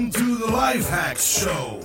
[0.00, 1.78] Welcome to the Life Hacks Show.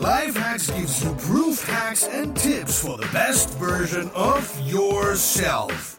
[0.00, 5.96] Life Hacks gives you proof hacks and tips for the best version of yourself.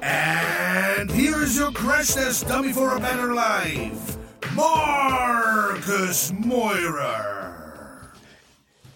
[0.00, 4.16] And here's your crash test dummy for a better life,
[4.54, 8.12] Marcus Meurer.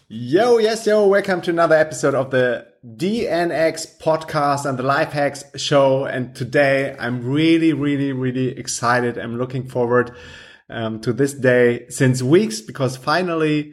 [0.07, 5.43] Yo, yes, yo, welcome to another episode of the DNX podcast and the Life Hacks
[5.57, 6.05] show.
[6.05, 9.19] And today I'm really, really, really excited.
[9.19, 10.15] I'm looking forward
[10.71, 13.73] um, to this day since weeks because finally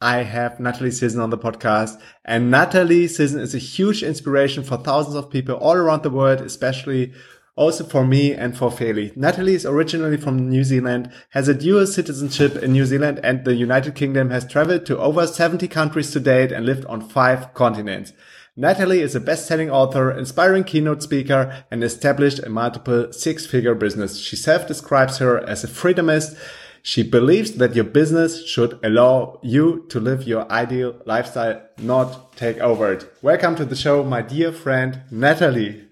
[0.00, 4.78] I have Natalie Sisson on the podcast and Natalie Sisson is a huge inspiration for
[4.78, 7.12] thousands of people all around the world, especially
[7.56, 9.14] also for me and for Feli.
[9.16, 13.54] Natalie is originally from New Zealand, has a dual citizenship in New Zealand and the
[13.54, 18.14] United Kingdom, has traveled to over 70 countries to date and lived on five continents.
[18.56, 24.18] Natalie is a best-selling author, inspiring keynote speaker, and established a multiple six-figure business.
[24.18, 26.36] She self-describes her as a freedomist.
[26.82, 32.58] She believes that your business should allow you to live your ideal lifestyle, not take
[32.58, 33.08] over it.
[33.22, 35.86] Welcome to the show, my dear friend, Natalie.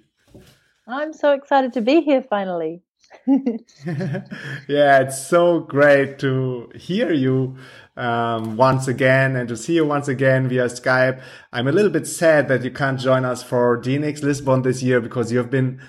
[0.89, 2.83] I'm so excited to be here finally.
[4.67, 7.57] yeah, it's so great to hear you
[7.99, 11.21] um, once again and to see you once again via Skype.
[11.53, 15.01] I'm a little bit sad that you can't join us for DNX Lisbon this year
[15.01, 15.81] because you have been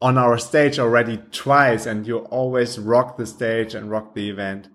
[0.00, 4.68] on our stage already twice and you always rock the stage and rock the event.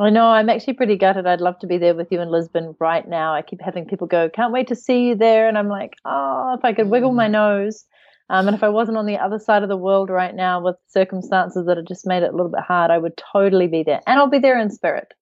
[0.00, 1.26] I know, I'm actually pretty gutted.
[1.26, 3.34] I'd love to be there with you in Lisbon right now.
[3.34, 5.48] I keep having people go, can't wait to see you there.
[5.48, 7.84] And I'm like, oh, if I could wiggle my nose.
[8.30, 10.76] Um, and if I wasn't on the other side of the world right now with
[10.86, 14.00] circumstances that have just made it a little bit hard, I would totally be there.
[14.06, 15.14] And I'll be there in spirit.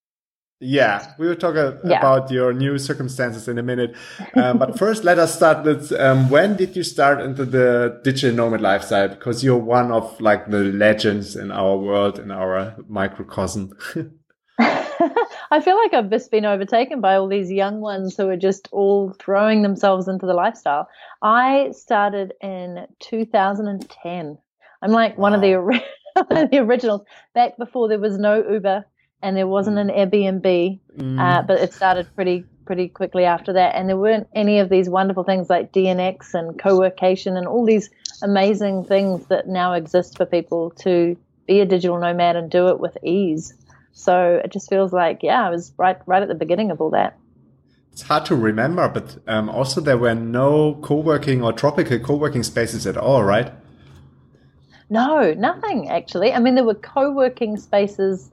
[0.59, 1.99] Yeah, we will talk a, yeah.
[1.99, 3.95] about your new circumstances in a minute.
[4.35, 8.35] Um, but first, let us start with um, when did you start into the digital
[8.35, 9.09] nomad lifestyle?
[9.09, 13.77] Because you're one of like the legends in our world, in our microcosm.
[14.59, 18.69] I feel like I've just been overtaken by all these young ones who are just
[18.73, 20.89] all throwing themselves into the lifestyle.
[21.23, 24.39] I started in 2010.
[24.83, 25.23] I'm like wow.
[25.23, 25.81] one of the,
[26.51, 27.03] the originals
[27.35, 28.87] back before there was no Uber
[29.23, 31.21] and there wasn't an Airbnb, mm.
[31.21, 33.77] uh, but it started pretty pretty quickly after that.
[33.77, 37.91] And there weren't any of these wonderful things like DNX and co-workation and all these
[38.23, 41.17] amazing things that now exist for people to
[41.47, 43.55] be a digital nomad and do it with ease.
[43.93, 46.91] So it just feels like, yeah, I was right right at the beginning of all
[46.91, 47.17] that.
[47.93, 52.87] It's hard to remember, but um, also there were no co-working or tropical co-working spaces
[52.87, 53.53] at all, right?
[54.91, 56.33] No, nothing actually.
[56.33, 58.31] I mean, there were co-working spaces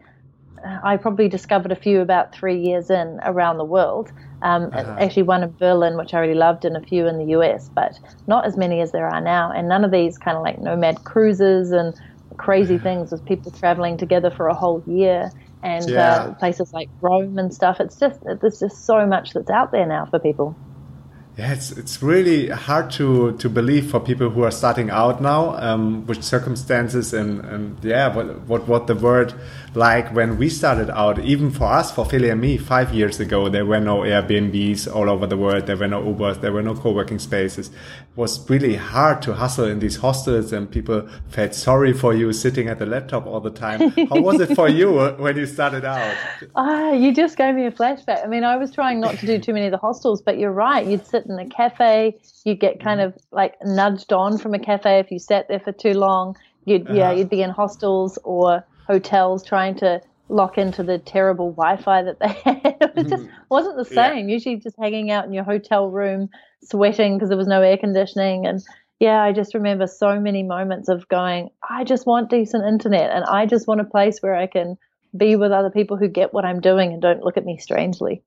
[0.65, 4.11] I probably discovered a few about three years in around the world.
[4.41, 4.97] Um, uh-huh.
[4.99, 7.99] Actually, one in Berlin, which I really loved, and a few in the US, but
[8.27, 9.51] not as many as there are now.
[9.51, 11.93] And none of these kind of like nomad cruises and
[12.37, 15.31] crazy things with people traveling together for a whole year
[15.61, 16.15] and uh, yeah.
[16.15, 17.79] uh, places like Rome and stuff.
[17.79, 20.55] It's just there's just so much that's out there now for people.
[21.37, 25.55] Yeah, it's it's really hard to to believe for people who are starting out now,
[25.57, 29.33] um, which circumstances and and yeah, what what what the word
[29.75, 33.49] like when we started out, even for us, for Feli and me, five years ago,
[33.49, 35.65] there were no Airbnbs all over the world.
[35.65, 36.41] There were no Ubers.
[36.41, 37.69] There were no co-working spaces.
[37.69, 37.73] It
[38.15, 42.67] was really hard to hustle in these hostels and people felt sorry for you sitting
[42.67, 43.89] at the laptop all the time.
[43.89, 46.15] How was it for you when you started out?
[46.55, 48.23] Ah, you just gave me a flashback.
[48.23, 50.51] I mean, I was trying not to do too many of the hostels, but you're
[50.51, 50.85] right.
[50.85, 52.19] You'd sit in a cafe.
[52.45, 55.71] You'd get kind of like nudged on from a cafe if you sat there for
[55.71, 56.35] too long.
[56.65, 56.95] You'd, uh-huh.
[56.95, 62.19] yeah, you'd be in hostels or hotels trying to lock into the terrible Wi-Fi that
[62.19, 62.77] they had.
[62.95, 63.35] it just mm-hmm.
[63.49, 64.29] wasn't the same.
[64.29, 64.33] Yeah.
[64.33, 66.29] Usually, just hanging out in your hotel room,
[66.63, 68.61] sweating because there was no air conditioning, and
[68.99, 73.25] yeah, I just remember so many moments of going, I just want decent internet, and
[73.25, 74.77] I just want a place where I can
[75.15, 78.23] be with other people who get what I'm doing and don't look at me strangely.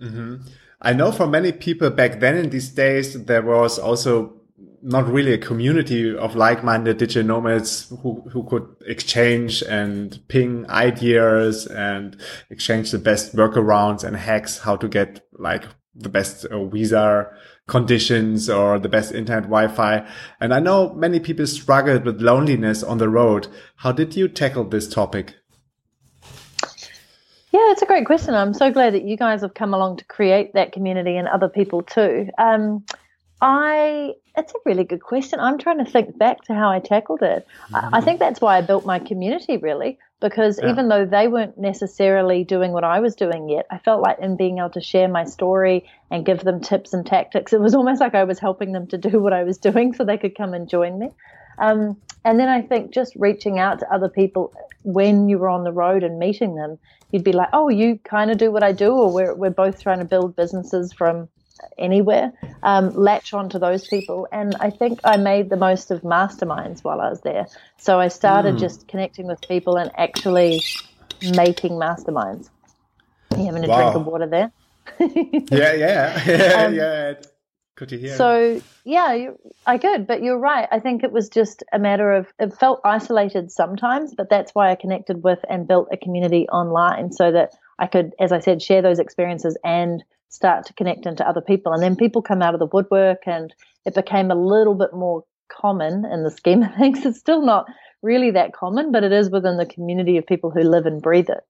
[0.00, 0.46] Mm-hmm.
[0.82, 4.39] I know for many people back then in these days, there was also
[4.82, 11.66] not really a community of like-minded digital nomads who, who could exchange and ping ideas
[11.66, 17.28] and exchange the best workarounds and hacks how to get like the best uh, visa
[17.66, 20.06] conditions or the best internet Wi-Fi.
[20.40, 23.48] And I know many people struggled with loneliness on the road.
[23.76, 25.34] How did you tackle this topic?
[27.52, 28.34] Yeah, it's a great question.
[28.34, 31.48] I'm so glad that you guys have come along to create that community and other
[31.48, 32.30] people too.
[32.38, 32.84] Um,
[33.40, 35.40] I it's a really good question.
[35.40, 37.46] I'm trying to think back to how I tackled it.
[37.70, 37.94] Mm-hmm.
[37.94, 40.70] I, think that's why I built my community really, because yeah.
[40.70, 44.36] even though they weren't necessarily doing what I was doing yet, I felt like in
[44.36, 48.00] being able to share my story and give them tips and tactics, it was almost
[48.00, 50.54] like I was helping them to do what I was doing so they could come
[50.54, 51.08] and join me.
[51.58, 54.52] Um, and then I think just reaching out to other people
[54.82, 56.78] when you were on the road and meeting them,
[57.10, 59.82] you'd be like, oh, you kind of do what I do, or we're, we're both
[59.82, 61.28] trying to build businesses from
[61.78, 62.32] anywhere.
[62.62, 64.28] Um, latch onto those people.
[64.32, 67.46] And I think I made the most of masterminds while I was there.
[67.78, 68.60] So I started mm.
[68.60, 70.62] just connecting with people and actually
[71.22, 72.50] making masterminds.
[73.36, 73.76] You having a wow.
[73.76, 74.52] drink of water there?
[74.98, 77.14] yeah, yeah, yeah, um, yeah.
[77.76, 78.16] Good to hear.
[78.16, 80.68] So yeah, you, I could, but you're right.
[80.70, 84.70] I think it was just a matter of it felt isolated sometimes, but that's why
[84.70, 88.60] I connected with and built a community online so that I could, as I said,
[88.60, 91.72] share those experiences and start to connect into other people.
[91.72, 93.52] And then people come out of the woodwork, and
[93.84, 97.04] it became a little bit more common in the scheme of things.
[97.04, 97.66] It's still not
[98.02, 101.28] really that common, but it is within the community of people who live and breathe
[101.28, 101.44] it.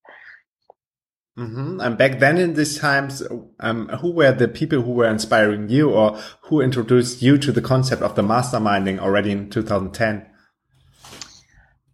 [1.39, 1.81] Mm-hmm.
[1.81, 3.23] And back then in these times,
[3.61, 7.63] um, who were the people who were inspiring you or who introduced you to the
[7.63, 10.27] concept of the masterminding already in 2010?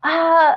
[0.02, 0.54] Uh,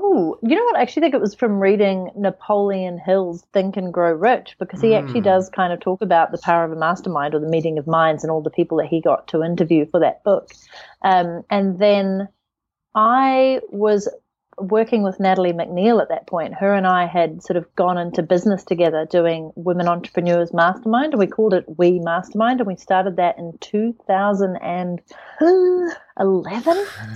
[0.00, 0.76] oh, you know what?
[0.76, 4.88] I actually think it was from reading Napoleon Hill's Think and Grow Rich because he
[4.88, 5.02] mm.
[5.02, 7.86] actually does kind of talk about the power of a mastermind or the meeting of
[7.86, 10.50] minds and all the people that he got to interview for that book.
[11.02, 12.28] Um, and then
[12.94, 14.08] I was
[14.58, 18.22] working with Natalie MacNeil at that point, her and I had sort of gone into
[18.22, 23.16] business together doing Women Entrepreneurs Mastermind, and we called it We Mastermind, and we started
[23.16, 24.98] that in 2011.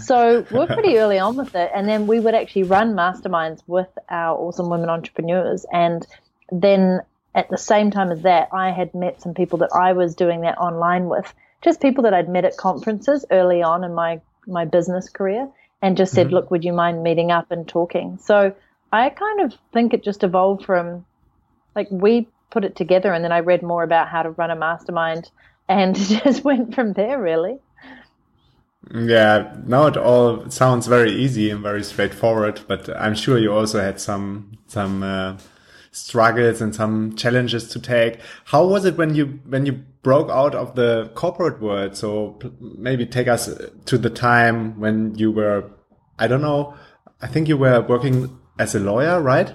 [0.01, 1.71] So we're pretty early on with it.
[1.75, 5.67] And then we would actually run masterminds with our awesome women entrepreneurs.
[5.71, 6.07] And
[6.51, 7.01] then
[7.35, 10.41] at the same time as that, I had met some people that I was doing
[10.43, 14.65] that online with, just people that I'd met at conferences early on in my my
[14.65, 15.49] business career
[15.83, 16.37] and just said, mm-hmm.
[16.37, 18.19] look, would you mind meeting up and talking?
[18.21, 18.55] So
[18.93, 21.05] I kind of think it just evolved from
[21.75, 24.57] like we put it together and then I read more about how to run a
[24.57, 25.31] mastermind
[25.69, 27.59] and just went from there really.
[28.95, 33.81] Yeah, now it all sounds very easy and very straightforward, but I'm sure you also
[33.81, 35.39] had some some uh,
[35.91, 38.21] struggles and some challenges to take.
[38.45, 41.97] How was it when you when you broke out of the corporate world.
[41.97, 43.51] So maybe take us
[43.87, 45.69] to the time when you were,
[46.17, 46.77] I don't know,
[47.21, 49.53] I think you were working as a lawyer, right?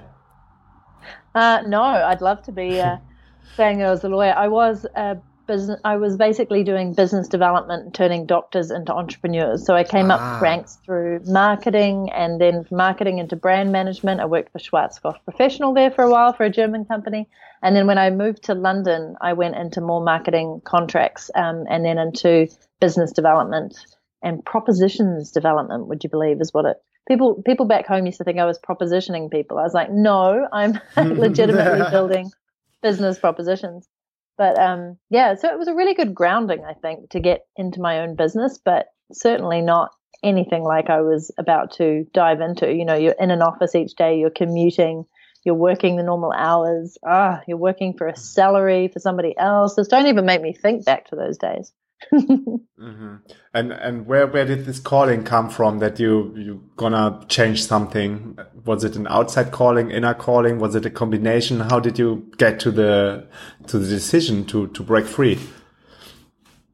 [1.34, 2.98] Uh, no, I'd love to be uh,
[3.56, 4.34] saying I was a lawyer.
[4.36, 5.16] I was a
[5.52, 5.80] business.
[5.84, 9.66] I was basically doing business development, turning doctors into entrepreneurs.
[9.66, 10.16] So I came ah.
[10.16, 14.22] up ranks through marketing, and then marketing into brand management.
[14.22, 17.28] I worked for Schwarzkopf Professional there for a while for a German company,
[17.62, 21.84] and then when I moved to London, I went into more marketing contracts, um, and
[21.84, 22.48] then into
[22.80, 23.78] business development
[24.24, 25.88] and propositions development.
[25.88, 26.78] Would you believe is what it
[27.08, 29.58] people people back home used to think I was propositioning people.
[29.58, 32.32] I was like, no, I'm legitimately building
[32.82, 33.88] business propositions.
[34.38, 37.82] But um, yeah, so it was a really good grounding, I think, to get into
[37.82, 39.92] my own business, but certainly not
[40.24, 42.74] anything like I was about to dive into.
[42.74, 45.06] You know, you're in an office each day, you're commuting,
[45.44, 49.76] you're working the normal hours, ah, you're working for a salary for somebody else.
[49.76, 51.74] Just don't even make me think back to those days.
[52.14, 53.16] mm-hmm.
[53.54, 58.38] And and where where did this calling come from that you you gonna change something?
[58.66, 60.60] Was it an outside calling, inner calling?
[60.60, 61.60] Was it a combination?
[61.60, 63.28] How did you get to the
[63.68, 65.40] to the decision to to break free?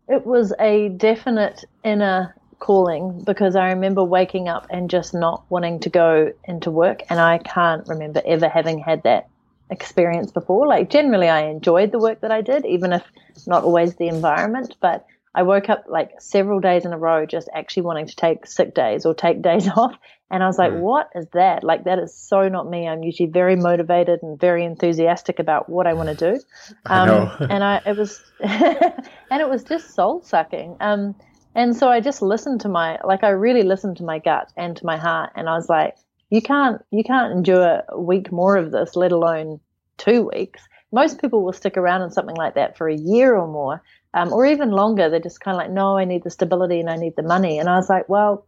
[0.08, 5.80] It was a definite inner calling because I remember waking up and just not wanting
[5.82, 9.28] to go into work, and I can't remember ever having had that
[9.70, 10.68] experience before.
[10.68, 13.04] Like generally, I enjoyed the work that I did, even if
[13.46, 15.06] not always the environment, but
[15.38, 18.74] I woke up like several days in a row just actually wanting to take sick
[18.74, 19.96] days or take days off.
[20.32, 20.80] And I was like, mm.
[20.80, 21.64] what is that?
[21.64, 22.88] Like, that is so not me.
[22.88, 26.42] I'm usually very motivated and very enthusiastic about what I want to do.
[26.88, 30.76] Um, I and I, it was, and it was just soul sucking.
[30.80, 31.16] Um,
[31.54, 34.76] and so I just listened to my, like, I really listened to my gut and
[34.78, 35.32] to my heart.
[35.36, 35.96] And I was like,
[36.32, 39.60] you can't, you can't endure a week more of this, let alone
[39.98, 40.64] two weeks.
[40.92, 43.84] Most people will stick around in something like that for a year or more
[44.18, 45.10] um, or even longer.
[45.10, 47.60] They're just kind of like, no, I need the stability and I need the money.
[47.60, 48.48] And I was like, well,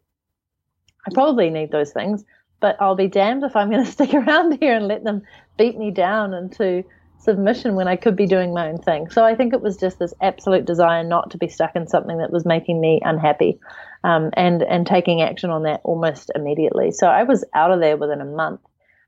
[1.05, 2.25] I probably need those things,
[2.59, 5.21] but I'll be damned if I'm going to stick around here and let them
[5.57, 6.83] beat me down into
[7.19, 9.11] submission when I could be doing my own thing.
[9.11, 12.17] So I think it was just this absolute desire not to be stuck in something
[12.17, 13.59] that was making me unhappy,
[14.03, 16.91] um, and and taking action on that almost immediately.
[16.91, 18.61] So I was out of there within a month.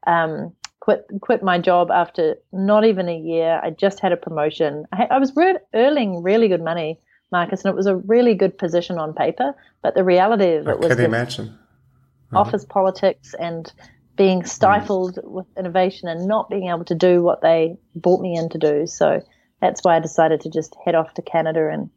[0.05, 3.61] Um, quit quit my job after not even a year.
[3.63, 4.85] I just had a promotion.
[4.91, 6.99] I, I was re- earning really good money,
[7.31, 9.55] Marcus, and it was a really good position on paper.
[9.81, 11.47] But the reality of it I was can imagine.
[11.47, 12.37] Mm-hmm.
[12.37, 13.71] office politics and
[14.15, 15.23] being stifled mm.
[15.25, 18.87] with innovation and not being able to do what they brought me in to do.
[18.87, 19.21] So
[19.61, 21.89] that's why I decided to just head off to Canada and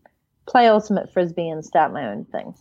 [0.47, 2.55] play ultimate frisbee and start my own thing.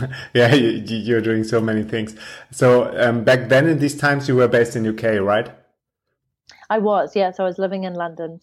[0.34, 2.16] yeah, you, are doing so many things.
[2.50, 5.50] So um, back then, in these times, you were based in UK, right?
[6.68, 7.30] I was, yeah.
[7.30, 8.40] So I was living in London.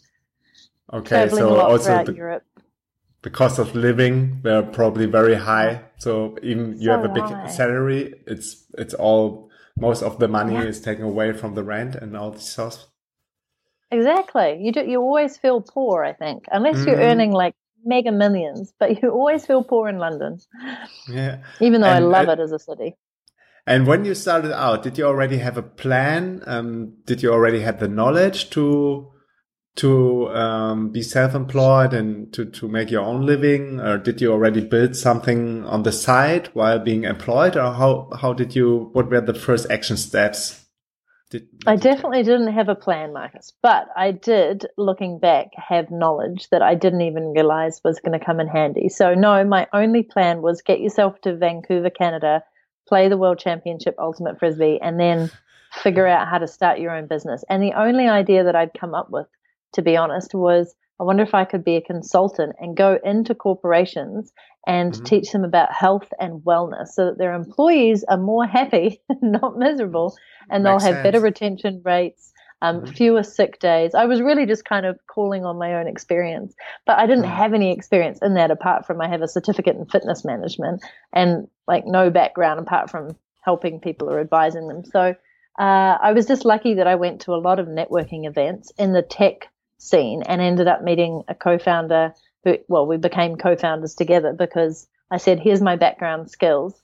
[0.92, 2.44] Okay, so also the, Europe.
[3.22, 5.82] the cost of living were probably very high.
[5.98, 7.48] So even you so have a big high.
[7.48, 10.64] salary, it's it's all most of the money yeah.
[10.64, 12.86] is taken away from the rent and all this stuff.
[13.92, 14.60] Exactly.
[14.62, 14.82] You do.
[14.82, 16.04] You always feel poor.
[16.04, 16.86] I think, unless mm.
[16.86, 17.04] you're mm-hmm.
[17.04, 20.40] earning like mega millions, but you always feel poor in London.
[21.08, 21.44] Yeah.
[21.60, 22.96] Even though and, I love uh, it as a city.
[23.66, 26.44] And when you started out, did you already have a plan?
[26.46, 29.10] Um, did you already have the knowledge to
[29.76, 34.62] to um, be self-employed and to, to make your own living or did you already
[34.62, 39.22] build something on the side while being employed or how, how did you what were
[39.22, 40.63] the first action steps
[41.40, 46.50] did, I definitely didn't have a plan, Marcus, but I did, looking back, have knowledge
[46.52, 48.90] that I didn't even realize was going to come in handy.
[48.90, 52.44] So, no, my only plan was get yourself to Vancouver, Canada,
[52.88, 55.32] play the World Championship Ultimate Frisbee, and then
[55.72, 57.44] figure out how to start your own business.
[57.50, 59.28] And the only idea that I'd come up with,
[59.74, 63.34] to be honest, was I wonder if I could be a consultant and go into
[63.36, 64.32] corporations
[64.68, 65.04] and mm-hmm.
[65.04, 70.16] teach them about health and wellness so that their employees are more happy, not miserable,
[70.50, 71.04] and they'll have sense.
[71.04, 72.32] better retention rates,
[72.62, 72.94] um, mm-hmm.
[72.94, 73.94] fewer sick days.
[73.94, 76.54] I was really just kind of calling on my own experience,
[76.86, 77.36] but I didn't mm-hmm.
[77.36, 81.48] have any experience in that apart from I have a certificate in fitness management and
[81.68, 84.86] like no background apart from helping people or advising them.
[84.86, 85.16] So
[85.60, 88.94] uh, I was just lucky that I went to a lot of networking events in
[88.94, 89.50] the tech
[89.84, 92.14] scene and ended up meeting a co-founder
[92.44, 96.80] who, well, we became co-founders together because I said, here's my background skills.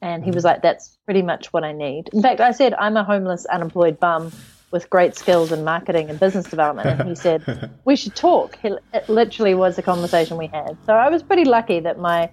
[0.00, 0.54] And he was mm-hmm.
[0.54, 2.10] like, that's pretty much what I need.
[2.12, 4.32] In fact, I said, I'm a homeless, unemployed bum
[4.70, 7.00] with great skills in marketing and business development.
[7.00, 8.58] And he said, we should talk.
[8.64, 10.76] It literally was the conversation we had.
[10.86, 12.30] So I was pretty lucky that my,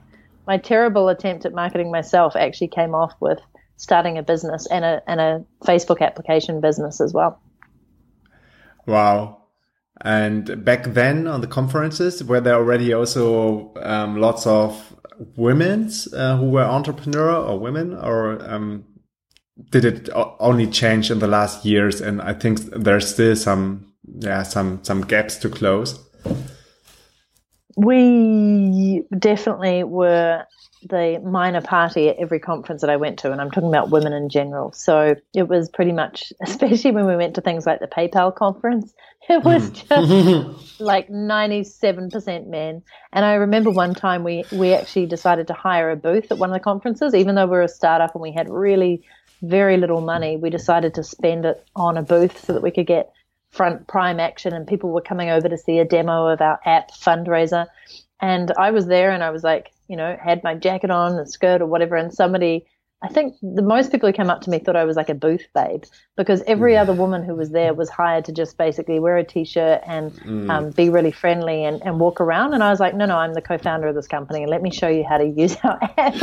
[0.48, 3.40] my terrible attempt at marketing myself actually came off with
[3.78, 7.42] starting a business and a, and a Facebook application business as well.
[8.86, 9.38] Wow.
[10.01, 14.96] And back then on the conferences, were there already also um, lots of
[15.36, 18.86] women uh, who were entrepreneur or women, or um,
[19.72, 22.00] did it only change in the last years?
[22.00, 26.00] And I think there's still some, yeah, some some gaps to close.
[27.75, 30.46] We definitely were
[30.88, 34.13] the minor party at every conference that I went to, and I'm talking about women
[34.13, 34.72] in general.
[34.72, 38.94] So it was pretty much, especially when we went to things like the PayPal conference,
[39.29, 40.53] it was hmm.
[40.53, 42.81] just like 97% men.
[43.13, 46.50] And I remember one time we, we actually decided to hire a booth at one
[46.50, 49.03] of the conferences, even though we were a startup and we had really
[49.41, 50.36] very little money.
[50.36, 53.12] We decided to spend it on a booth so that we could get
[53.51, 56.91] front prime action and people were coming over to see a demo of our app
[56.91, 57.67] fundraiser.
[58.19, 61.29] And I was there and I was like, you know, had my jacket on and
[61.29, 61.95] skirt or whatever.
[61.95, 62.65] And somebody
[63.01, 65.13] I think the most people who came up to me thought I was like a
[65.13, 65.86] booth babe
[66.18, 66.82] because every mm.
[66.82, 70.50] other woman who was there was hired to just basically wear a t-shirt and mm.
[70.50, 72.53] um, be really friendly and, and walk around.
[72.53, 74.70] And I was like, no, no, I'm the co-founder of this company and let me
[74.70, 76.13] show you how to use our app.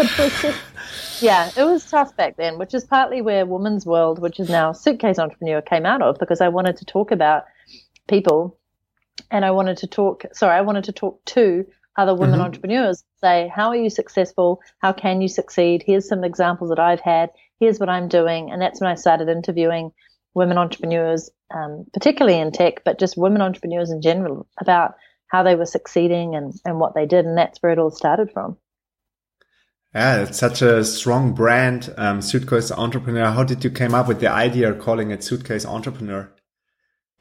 [1.21, 4.73] yeah, it was tough back then, which is partly where Woman's World, which is now
[4.73, 7.47] Suitcase Entrepreneur, came out of because I wanted to talk about
[8.07, 8.59] people
[9.31, 11.67] and I wanted to talk, sorry, I wanted to talk to
[11.97, 12.45] other women mm-hmm.
[12.45, 14.61] entrepreneurs say, how are you successful?
[14.79, 15.83] How can you succeed?
[15.85, 17.31] Here's some examples that I've had.
[17.61, 18.51] Here's what I'm doing.
[18.51, 19.93] And that's when I started interviewing
[20.35, 24.95] women entrepreneurs, um, particularly in tech, but just women entrepreneurs in general about
[25.29, 27.25] how they were succeeding and, and what they did.
[27.25, 28.57] And that's where it all started from.
[29.95, 33.31] Yeah, it's such a strong brand, um, Suitcase Entrepreneur.
[33.31, 36.31] How did you came up with the idea of calling it Suitcase Entrepreneur?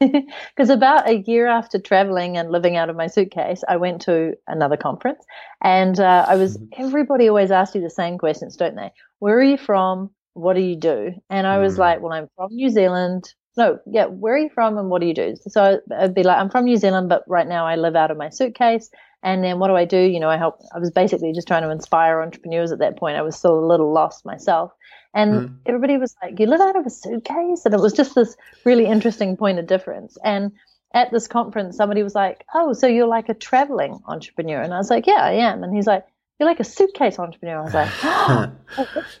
[0.00, 4.34] Because about a year after traveling and living out of my suitcase, I went to
[4.46, 5.24] another conference,
[5.62, 6.58] and uh, I was.
[6.58, 6.86] Mm-hmm.
[6.86, 8.92] Everybody always asks you the same questions, don't they?
[9.20, 10.10] Where are you from?
[10.34, 11.12] What do you do?
[11.30, 11.78] And I was mm.
[11.78, 13.32] like, well, I'm from New Zealand.
[13.56, 15.34] No, yeah, where are you from and what do you do?
[15.48, 18.18] So I'd be like, I'm from New Zealand, but right now I live out of
[18.18, 18.90] my suitcase.
[19.22, 19.98] And then what do I do?
[19.98, 20.60] You know, I help.
[20.74, 23.16] I was basically just trying to inspire entrepreneurs at that point.
[23.16, 24.72] I was still a little lost myself.
[25.16, 25.54] And mm.
[25.64, 27.64] everybody was like, You live out of a suitcase?
[27.64, 30.18] And it was just this really interesting point of difference.
[30.22, 30.52] And
[30.92, 34.60] at this conference, somebody was like, Oh, so you're like a traveling entrepreneur?
[34.60, 35.64] And I was like, Yeah, I am.
[35.64, 36.04] And he's like,
[36.38, 37.58] You're like a suitcase entrepreneur.
[37.58, 38.52] I was like, oh,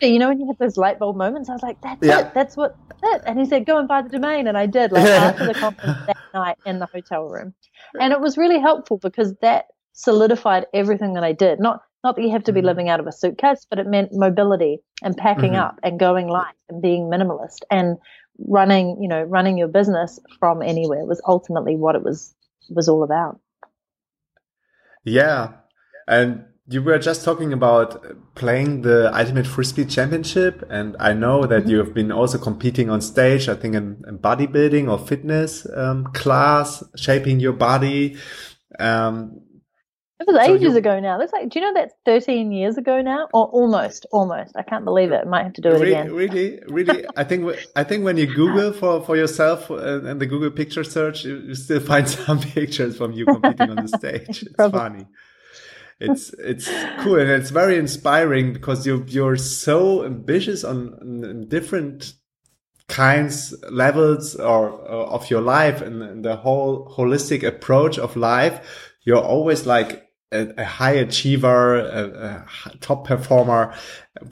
[0.02, 2.26] you know, when you have those light bulb moments, I was like, That's yeah.
[2.26, 2.34] it.
[2.34, 3.22] That's what that's it.
[3.26, 4.48] And he said, Go and buy the domain.
[4.48, 7.54] And I did, like after the conference that night in the hotel room.
[7.98, 11.58] And it was really helpful because that solidified everything that I did.
[11.58, 12.66] Not not that you have to be mm-hmm.
[12.68, 15.62] living out of a suitcase, but it meant mobility and packing mm-hmm.
[15.62, 17.98] up and going light and being minimalist and
[18.38, 22.34] running, you know, running your business from anywhere was ultimately what it was
[22.68, 23.40] was all about.
[25.04, 25.52] Yeah.
[26.08, 31.62] And you were just talking about playing the Ultimate Frisbee Championship, and I know that
[31.62, 31.70] mm-hmm.
[31.70, 33.48] you have been also competing on stage.
[33.48, 38.16] I think in, in bodybuilding or fitness um, class, shaping your body.
[38.78, 39.40] Um,
[40.18, 41.18] it was ages ago now.
[41.18, 44.56] That's like, do you know that's 13 years ago now, or almost, almost?
[44.56, 45.20] I can't believe it.
[45.24, 46.14] I might have to do it really, again.
[46.14, 47.04] Really, really.
[47.16, 50.84] I think I think when you Google for for yourself and uh, the Google picture
[50.84, 54.42] search, you, still find some pictures from you competing on the stage.
[54.42, 55.06] It's funny.
[56.00, 56.70] It's it's
[57.00, 62.14] cool and it's very inspiring because you you're so ambitious on, on different
[62.88, 68.94] kinds levels or, or of your life and, and the whole holistic approach of life.
[69.04, 70.05] You're always like
[70.36, 73.74] a, a high achiever, a, a, top performer.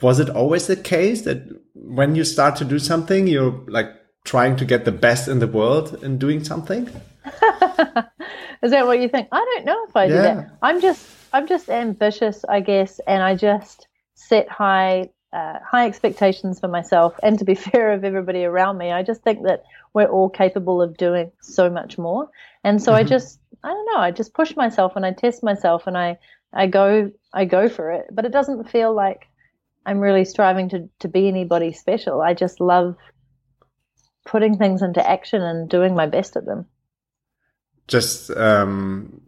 [0.01, 1.41] Was it always the case that
[1.73, 3.89] when you start to do something, you're like
[4.23, 6.87] trying to get the best in the world in doing something?
[8.63, 9.27] Is that what you think?
[9.31, 10.09] I don't know if I yeah.
[10.09, 10.57] do that.
[10.61, 16.59] I'm just, I'm just ambitious, I guess, and I just set high, uh, high expectations
[16.59, 17.19] for myself.
[17.23, 20.81] And to be fair of everybody around me, I just think that we're all capable
[20.81, 22.29] of doing so much more.
[22.63, 22.99] And so mm-hmm.
[22.99, 23.97] I just I don't know.
[23.97, 26.19] I just push myself and I test myself and I
[26.53, 28.05] I go I go for it.
[28.11, 29.27] But it doesn't feel like
[29.85, 32.21] I'm really striving to to be anybody special.
[32.21, 32.95] I just love
[34.23, 36.67] putting things into action and doing my best at them.
[37.87, 39.21] Just um,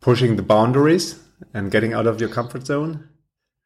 [0.00, 3.08] pushing the boundaries and getting out of your comfort zone.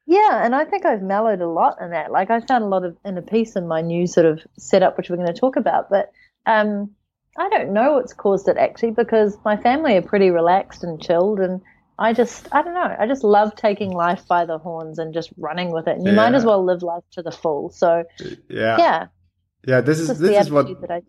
[0.07, 2.11] Yeah, and I think I've mellowed a lot in that.
[2.11, 5.09] Like I found a lot of inner peace in my new sort of setup, which
[5.09, 5.88] we're going to talk about.
[5.88, 6.11] But
[6.47, 6.90] um,
[7.36, 11.40] I don't know what's caused it actually because my family are pretty relaxed and chilled
[11.40, 11.62] and
[11.98, 12.96] I just I don't know.
[12.98, 15.96] I just love taking life by the horns and just running with it.
[15.96, 16.16] And you yeah.
[16.16, 17.70] might as well live life to the full.
[17.70, 18.04] So
[18.48, 18.76] yeah.
[18.78, 19.06] Yeah.
[19.64, 20.66] Yeah, this is this is what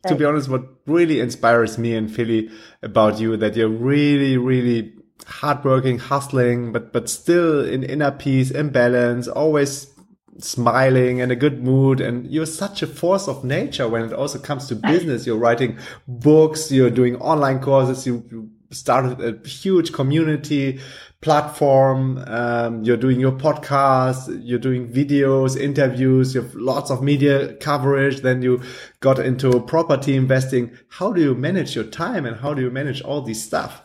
[0.08, 2.52] to be honest what really inspires me and Feli
[2.84, 4.94] about you that you're really really
[5.26, 9.93] hardworking, hustling, but but still in inner peace, in balance, always
[10.40, 14.40] smiling and a good mood and you're such a force of nature when it also
[14.40, 15.26] comes to business.
[15.26, 20.80] You're writing books you're doing online courses you started a huge community
[21.22, 27.54] platform um, you're doing your podcast you're doing videos interviews you have lots of media
[27.56, 28.62] coverage then you
[29.00, 30.78] got into property investing.
[30.90, 33.82] How do you manage your time and how do you manage all these stuff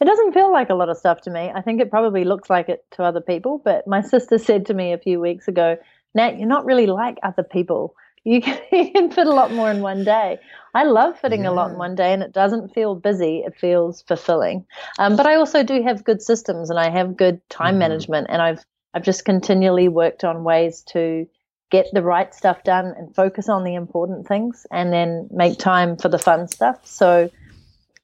[0.00, 1.50] it doesn't feel like a lot of stuff to me.
[1.54, 3.60] I think it probably looks like it to other people.
[3.64, 5.76] But my sister said to me a few weeks ago,
[6.14, 7.94] Nat, you're not really like other people.
[8.26, 10.40] You can, you can fit a lot more in one day.
[10.74, 11.50] I love fitting yeah.
[11.50, 13.44] a lot in one day, and it doesn't feel busy.
[13.46, 14.66] It feels fulfilling.
[14.98, 17.78] Um, but I also do have good systems, and I have good time mm-hmm.
[17.78, 21.28] management, and I've I've just continually worked on ways to
[21.70, 25.96] get the right stuff done and focus on the important things, and then make time
[25.96, 26.84] for the fun stuff.
[26.84, 27.30] So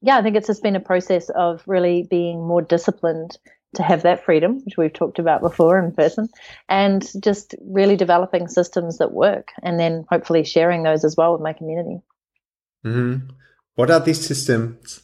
[0.02, 3.38] yeah, I think it's just been a process of really being more disciplined
[3.76, 6.28] to have that freedom, which we've talked about before in person,
[6.68, 11.40] and just really developing systems that work and then hopefully sharing those as well with
[11.40, 12.00] my community.
[12.84, 13.30] Mm-hmm.
[13.76, 15.00] What are these systems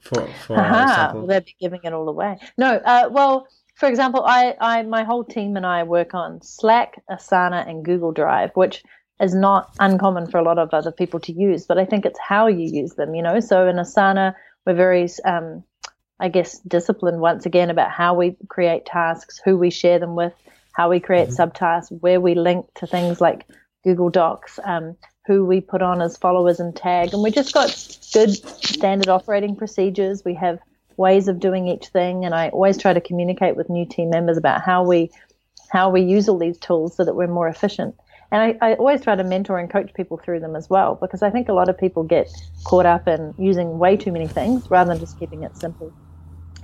[0.00, 1.26] for, for example?
[1.26, 2.36] They'd be giving it all away.
[2.58, 7.00] No, uh, well, for example, I, I, my whole team and I work on Slack,
[7.10, 8.82] Asana, and Google Drive, which
[9.20, 12.18] is not uncommon for a lot of other people to use, but I think it's
[12.18, 13.40] how you use them, you know.
[13.40, 14.34] So in Asana,
[14.66, 15.62] we're very, um,
[16.18, 20.32] I guess, disciplined once again about how we create tasks, who we share them with,
[20.72, 21.42] how we create mm-hmm.
[21.42, 23.46] subtasks, where we link to things like
[23.84, 24.96] Google Docs, um,
[25.26, 27.14] who we put on as followers and tag.
[27.14, 27.70] And we just got
[28.12, 28.30] good
[28.64, 30.24] standard operating procedures.
[30.24, 30.58] We have
[30.96, 32.24] ways of doing each thing.
[32.24, 35.10] And I always try to communicate with new team members about how we
[35.70, 37.96] how we use all these tools so that we're more efficient.
[38.34, 41.22] And I, I, always try to mentor and coach people through them as well, because
[41.22, 42.28] I think a lot of people get
[42.64, 45.92] caught up in using way too many things rather than just keeping it simple.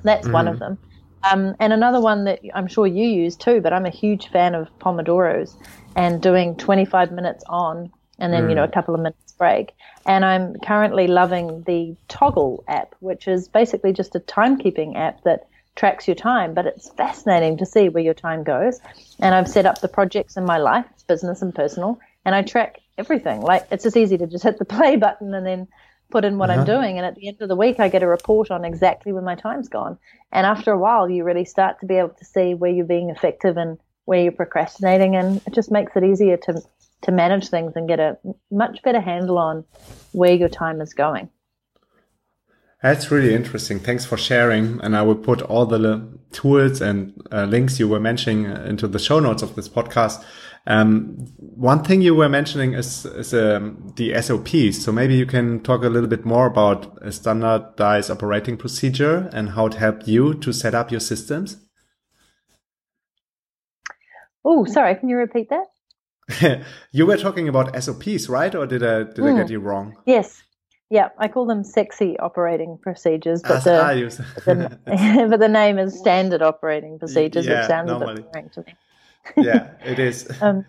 [0.02, 0.32] That's mm.
[0.32, 0.58] one of mm.
[0.58, 0.78] them.
[1.22, 4.56] Um, and another one that I'm sure you use too, but I'm a huge fan
[4.56, 5.54] of Pomodoros
[5.94, 8.48] and doing 25 minutes on and then, mm.
[8.48, 8.74] you know, a mm.
[8.74, 9.72] couple of minutes break.
[10.06, 15.46] And I'm currently loving the Toggl app, which is basically just a timekeeping app that
[15.76, 18.80] tracks your time, but it's fascinating to see where your time goes.
[19.20, 22.80] And I've set up the projects in my life, business and personal, and I track
[22.98, 23.40] everything.
[23.40, 25.68] Like it's just easy to just hit the play button and then
[26.10, 26.60] put in what uh-huh.
[26.60, 26.96] I'm doing.
[26.98, 29.36] And at the end of the week, I get a report on exactly where my
[29.36, 29.98] time's gone.
[30.32, 33.10] And after a while, you really start to be able to see where you're being
[33.10, 35.16] effective and where you're procrastinating.
[35.16, 36.62] And it just makes it easier to,
[37.02, 38.18] to manage things and get a
[38.50, 39.64] much better handle on
[40.12, 41.30] where your time is going.
[42.82, 43.78] That's really interesting.
[43.78, 44.80] Thanks for sharing.
[44.80, 48.88] And I will put all the tools and uh, links you were mentioning uh, into
[48.88, 50.24] the show notes of this podcast.
[50.66, 54.82] Um, one thing you were mentioning is, is um, the SOPs.
[54.82, 59.50] So maybe you can talk a little bit more about a standardized operating procedure and
[59.50, 61.58] how it helped you to set up your systems.
[64.42, 64.94] Oh, sorry.
[64.94, 66.62] Can you repeat that?
[66.92, 68.54] you were talking about SOPs, right?
[68.54, 69.34] Or did I did mm.
[69.34, 69.52] I get hmm.
[69.52, 69.96] you wrong?
[70.06, 70.42] Yes.
[70.90, 73.70] Yeah, I call them sexy operating procedures, but, the,
[74.44, 78.24] the, but the name is standard operating procedures, yeah, which sounds normally.
[78.34, 78.74] a bit to me.
[79.36, 80.28] yeah, it is.
[80.42, 80.66] Um,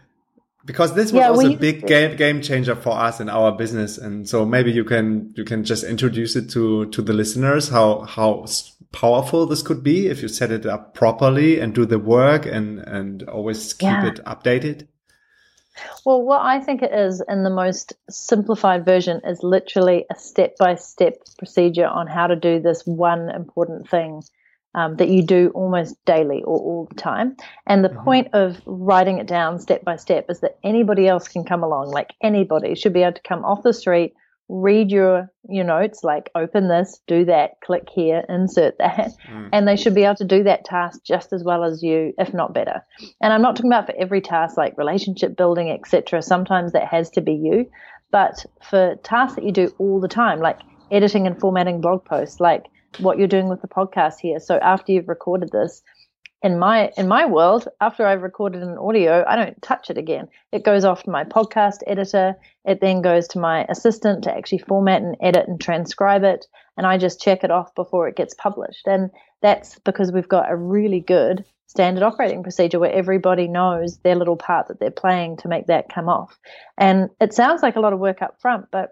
[0.64, 3.98] because this was yeah, also a big game game changer for us in our business,
[3.98, 8.02] and so maybe you can you can just introduce it to to the listeners how
[8.02, 8.46] how
[8.92, 12.80] powerful this could be if you set it up properly and do the work and
[12.80, 14.08] and always keep yeah.
[14.08, 14.88] it updated.
[16.06, 20.58] Well, what I think it is in the most simplified version is literally a step
[20.58, 24.24] by step procedure on how to do this one important thing
[24.74, 27.36] um, that you do almost daily or all the time.
[27.68, 28.04] And the mm-hmm.
[28.04, 31.92] point of writing it down step by step is that anybody else can come along,
[31.92, 34.14] like anybody should be able to come off the street,
[34.52, 39.12] read your your notes like open this do that click here insert that.
[39.32, 39.50] Mm.
[39.54, 42.34] and they should be able to do that task just as well as you if
[42.34, 42.82] not better.
[43.22, 47.10] And i'm not talking about for every task like relationship building etc sometimes that has
[47.12, 47.70] to be you.
[48.12, 50.60] But for tasks that you do all the time like
[50.92, 52.66] editing and formatting blog posts like
[53.00, 54.42] what you're doing with the podcast here.
[54.42, 55.82] So after you've recorded this
[56.44, 60.28] in my in my world after i've recorded an audio i don't touch it again.
[60.52, 62.36] It goes off to my podcast editor.
[62.66, 66.46] It then goes to my assistant to actually format and edit and transcribe it.
[66.78, 68.88] And i just check it off before it gets published.
[68.88, 74.16] And that's because we've got a really good standard operating procedure where everybody knows their
[74.16, 76.38] little part that they're playing to make that come off.
[76.78, 78.92] And it sounds like a lot of work up front but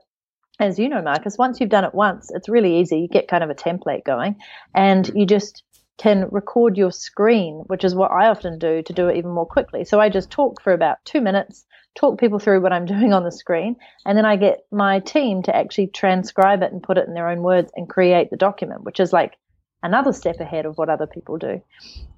[0.61, 2.99] as you know marcus once you've done it once it's really easy.
[2.99, 4.35] You get kind of a template going
[4.73, 5.63] and you just
[5.99, 9.45] can record your screen, which is what I often do to do it even more
[9.45, 9.83] quickly.
[9.83, 13.23] So I just talk for about two minutes, talk people through what I'm doing on
[13.23, 17.07] the screen, and then I get my team to actually transcribe it and put it
[17.07, 19.37] in their own words and create the document, which is like
[19.83, 21.61] another step ahead of what other people do.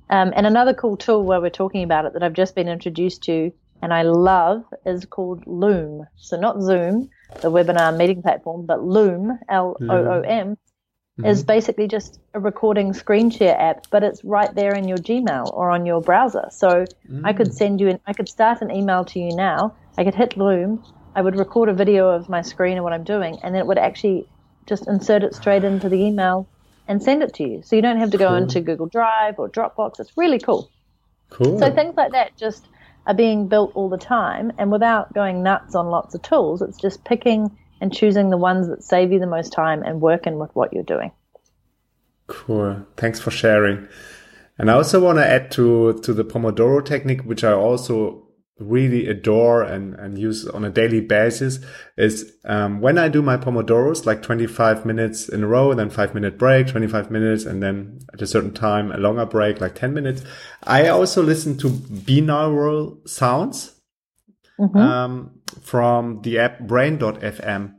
[0.10, 3.24] Um, and another cool tool while we're talking about it that I've just been introduced
[3.24, 6.06] to and I love is called Loom.
[6.18, 7.10] So not Zoom,
[7.42, 10.58] the webinar meeting platform, but Loom, L O O M,
[11.22, 11.30] mm-hmm.
[11.32, 15.54] is basically just a recording screen share app, but it's right there in your Gmail
[15.54, 16.48] or on your browser.
[16.52, 17.22] So mm.
[17.24, 17.54] I could mm.
[17.54, 19.76] send you an, I could start an email to you now.
[19.98, 20.84] I could hit Loom.
[21.16, 23.68] I would record a video of my screen and what I'm doing, and then it
[23.68, 24.28] would actually
[24.66, 26.48] just insert it straight into the email
[26.88, 27.62] and send it to you.
[27.64, 28.38] So you don't have to go cool.
[28.38, 30.00] into Google Drive or Dropbox.
[30.00, 30.70] It's really cool.
[31.30, 31.60] Cool.
[31.60, 32.68] So things like that just
[33.08, 36.78] are being built all the time, and without going nuts on lots of tools, it's
[36.78, 40.52] just picking and choosing the ones that save you the most time and working with
[40.56, 41.12] what you're doing.
[42.28, 42.86] Cool.
[42.96, 43.88] Thanks for sharing.
[44.58, 48.28] And I also want to add to to the Pomodoro technique, which I also
[48.60, 51.60] really adore and, and use on a daily basis
[51.98, 56.14] is um, when I do my Pomodoros, like 25 minutes in a row, then five
[56.14, 59.96] minute break, 25 minutes, and then at a certain time, a longer break, like 10
[59.96, 60.24] minutes.
[60.64, 63.82] I also listen to binaural sounds
[64.60, 64.78] mm-hmm.
[64.78, 67.76] um, from the app brain.fm.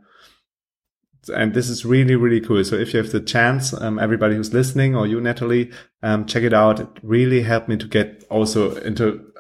[1.33, 2.65] And this is really, really cool.
[2.65, 5.71] So if you have the chance, um, everybody who's listening or you, Natalie,
[6.03, 6.81] um, check it out.
[6.81, 9.33] It really helped me to get also into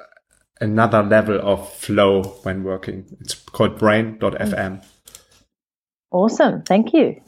[0.60, 3.04] another level of flow when working.
[3.20, 4.84] It's called brain.fm.
[6.12, 6.62] Awesome.
[6.62, 7.20] Thank you.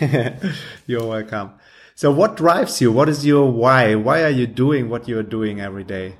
[0.86, 1.52] You're welcome.
[1.94, 2.90] So what drives you?
[2.90, 3.94] What is your why?
[3.94, 6.14] Why are you doing what you're doing every day?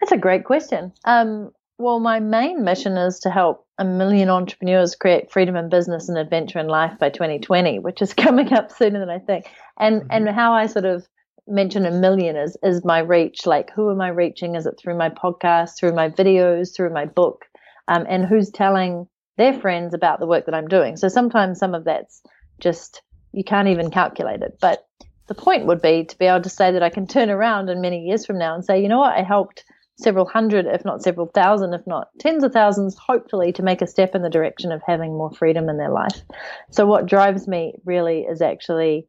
[0.00, 0.92] That's a great question.
[1.04, 6.08] Um, well, my main mission is to help a million entrepreneurs create freedom in business
[6.08, 9.46] and adventure in life by 2020, which is coming up sooner than I think.
[9.78, 10.10] And mm-hmm.
[10.10, 11.06] and how I sort of
[11.46, 13.46] mention a million is is my reach.
[13.46, 14.54] Like, who am I reaching?
[14.54, 17.44] Is it through my podcast, through my videos, through my book,
[17.88, 20.96] um, and who's telling their friends about the work that I'm doing?
[20.96, 22.22] So sometimes some of that's
[22.58, 24.86] just you can't even calculate it, but
[25.26, 27.80] the point would be to be able to say that I can turn around in
[27.80, 29.64] many years from now and say, you know what, I helped
[29.98, 33.86] several hundred, if not several thousand, if not tens of thousands, hopefully to make a
[33.86, 36.22] step in the direction of having more freedom in their life.
[36.70, 39.08] So, what drives me really is actually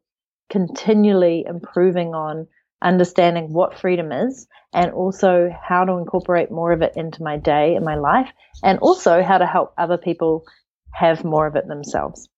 [0.50, 2.46] continually improving on
[2.80, 7.74] understanding what freedom is and also how to incorporate more of it into my day
[7.74, 8.30] and my life,
[8.62, 10.44] and also how to help other people
[10.92, 12.28] have more of it themselves.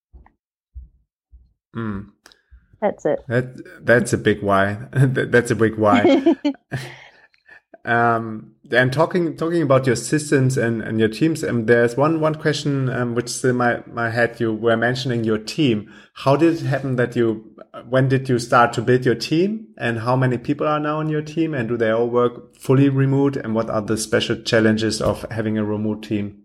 [1.75, 2.09] Mm.
[2.81, 3.21] That's it.
[3.29, 4.79] That that's a big why.
[4.93, 6.35] that's a big why.
[7.85, 12.35] Um, and talking talking about your systems and, and your teams, um, there's one one
[12.35, 14.39] question um, which still my my head.
[14.39, 15.93] You were mentioning your team.
[16.15, 17.57] How did it happen that you?
[17.89, 19.69] When did you start to build your team?
[19.79, 21.55] And how many people are now on your team?
[21.55, 23.37] And do they all work fully remote?
[23.37, 26.43] And what are the special challenges of having a remote team?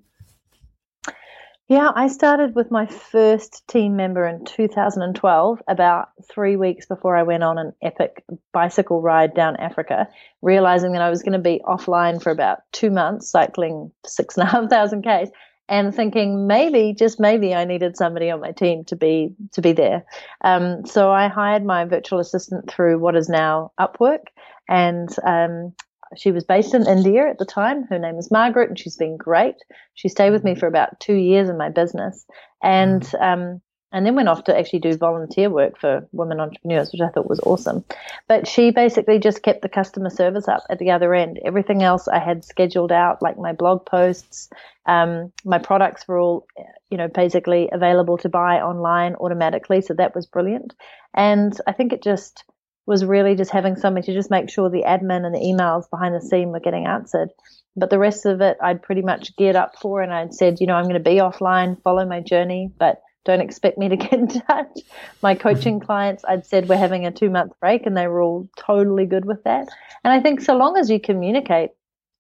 [1.68, 7.24] Yeah, I started with my first team member in 2012, about three weeks before I
[7.24, 8.24] went on an epic
[8.54, 10.08] bicycle ride down Africa,
[10.44, 14.48] realizing that I was going to be offline for about two months, cycling six and
[14.48, 15.32] a half thousand Ks,
[15.68, 19.72] and thinking maybe, just maybe, I needed somebody on my team to be to be
[19.72, 20.06] there.
[20.42, 24.28] Um, so I hired my virtual assistant through what is now Upwork,
[24.70, 25.74] and um,
[26.16, 27.84] she was based in India at the time.
[27.84, 29.56] Her name is Margaret, and she's been great.
[29.94, 30.60] She stayed with me mm-hmm.
[30.60, 32.26] for about two years in my business,
[32.62, 33.24] and mm-hmm.
[33.24, 37.08] um, and then went off to actually do volunteer work for women entrepreneurs, which I
[37.08, 37.86] thought was awesome.
[38.28, 41.40] But she basically just kept the customer service up at the other end.
[41.46, 44.50] Everything else I had scheduled out, like my blog posts,
[44.86, 46.46] um, my products were all,
[46.90, 49.80] you know, basically available to buy online automatically.
[49.80, 50.76] So that was brilliant.
[51.14, 52.44] And I think it just
[52.86, 56.14] was really just having somebody to just make sure the admin and the emails behind
[56.14, 57.30] the scene were getting answered.
[57.76, 60.68] But the rest of it, I'd pretty much geared up for, and I'd said, you
[60.68, 64.14] know, I'm going to be offline, follow my journey, but don't expect me to get
[64.14, 64.80] in touch.
[65.22, 68.50] My coaching clients, I'd said we're having a two month break, and they were all
[68.58, 69.68] totally good with that.
[70.04, 71.72] And I think so long as you communicate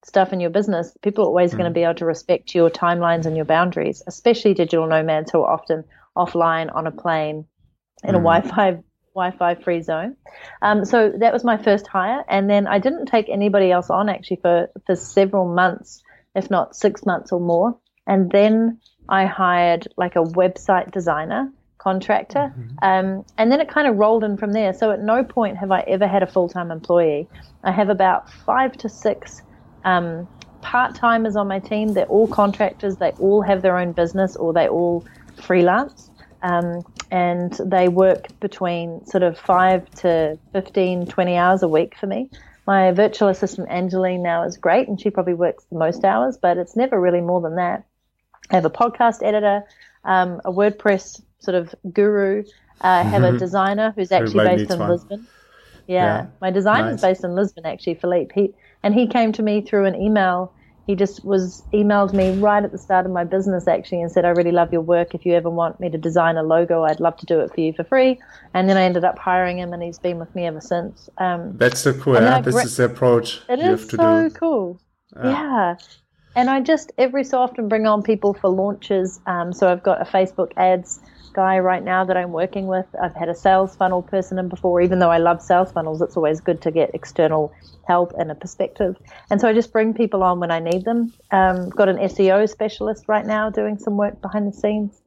[0.04, 1.58] stuff in your business, people are always mm.
[1.58, 5.41] going to be able to respect your timelines and your boundaries, especially digital nomads who
[5.41, 5.84] are often
[6.17, 7.45] offline on a plane
[8.04, 8.17] in mm.
[8.17, 8.80] a Wi-Fi
[9.15, 10.15] Wi-Fi free zone.
[10.62, 14.10] Um, so that was my first hire, and then I didn't take anybody else on
[14.10, 16.04] actually for for several months,
[16.36, 17.78] if not six months or more.
[18.08, 22.75] And then I hired like a website designer contractor, mm-hmm.
[22.82, 24.73] um, and then it kind of rolled in from there.
[24.73, 27.28] So at no point have I ever had a full time employee.
[27.63, 29.41] I have about five to six.
[29.84, 30.28] Um,
[30.65, 31.93] part timers on my team.
[31.93, 32.97] They're all contractors.
[32.97, 35.06] They all have their own business or they all
[35.41, 36.10] freelance.
[36.41, 42.08] Um, and they work between sort of 5 to 15, 20 hours a week for
[42.08, 42.30] me.
[42.68, 46.58] My virtual assistant Angeline now is great and she probably works the most hours, but
[46.58, 47.86] it's never really more than that.
[48.50, 49.63] I have a podcast editor,
[50.04, 52.44] um, a WordPress sort of guru.
[52.82, 53.36] Uh, I have mm-hmm.
[53.36, 54.89] a designer who's actually based in one.
[54.89, 55.28] Lisbon.
[55.88, 56.26] Yeah, yeah.
[56.41, 56.96] my designer nice.
[56.96, 58.34] is based in Lisbon actually, Philippe.
[58.34, 60.54] He and he came to me through an email
[60.86, 64.24] he just was emailed me right at the start of my business actually and said,
[64.24, 65.15] I really love your work.
[65.15, 67.60] If you ever want me to design a logo, I'd love to do it for
[67.60, 68.19] you for free.
[68.54, 71.10] And then I ended up hiring him and he's been with me ever since.
[71.17, 72.15] Um, That's so cool.
[72.15, 72.39] Yeah?
[72.41, 74.36] This is the approach it you is have to so do.
[74.36, 74.82] cool.
[75.15, 75.76] Uh, yeah.
[76.36, 79.19] And I just every so often bring on people for launches.
[79.26, 81.00] Um, so I've got a Facebook ads
[81.36, 82.86] guy right now that I'm working with.
[83.02, 84.82] I've had a sales funnel person in before.
[84.82, 87.54] Even though I love sales funnels, it's always good to get external
[87.88, 88.95] help and a perspective.
[89.30, 91.13] And so I just bring people on when I need them.
[91.32, 95.02] Um, got an SEO specialist right now doing some work behind the scenes.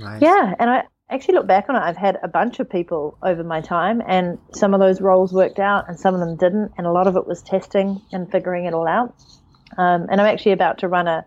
[0.00, 0.22] Nice.
[0.22, 1.80] Yeah, and I actually look back on it.
[1.80, 5.58] I've had a bunch of people over my time, and some of those roles worked
[5.58, 6.72] out, and some of them didn't.
[6.78, 9.14] And a lot of it was testing and figuring it all out.
[9.76, 11.24] Um, and I'm actually about to run a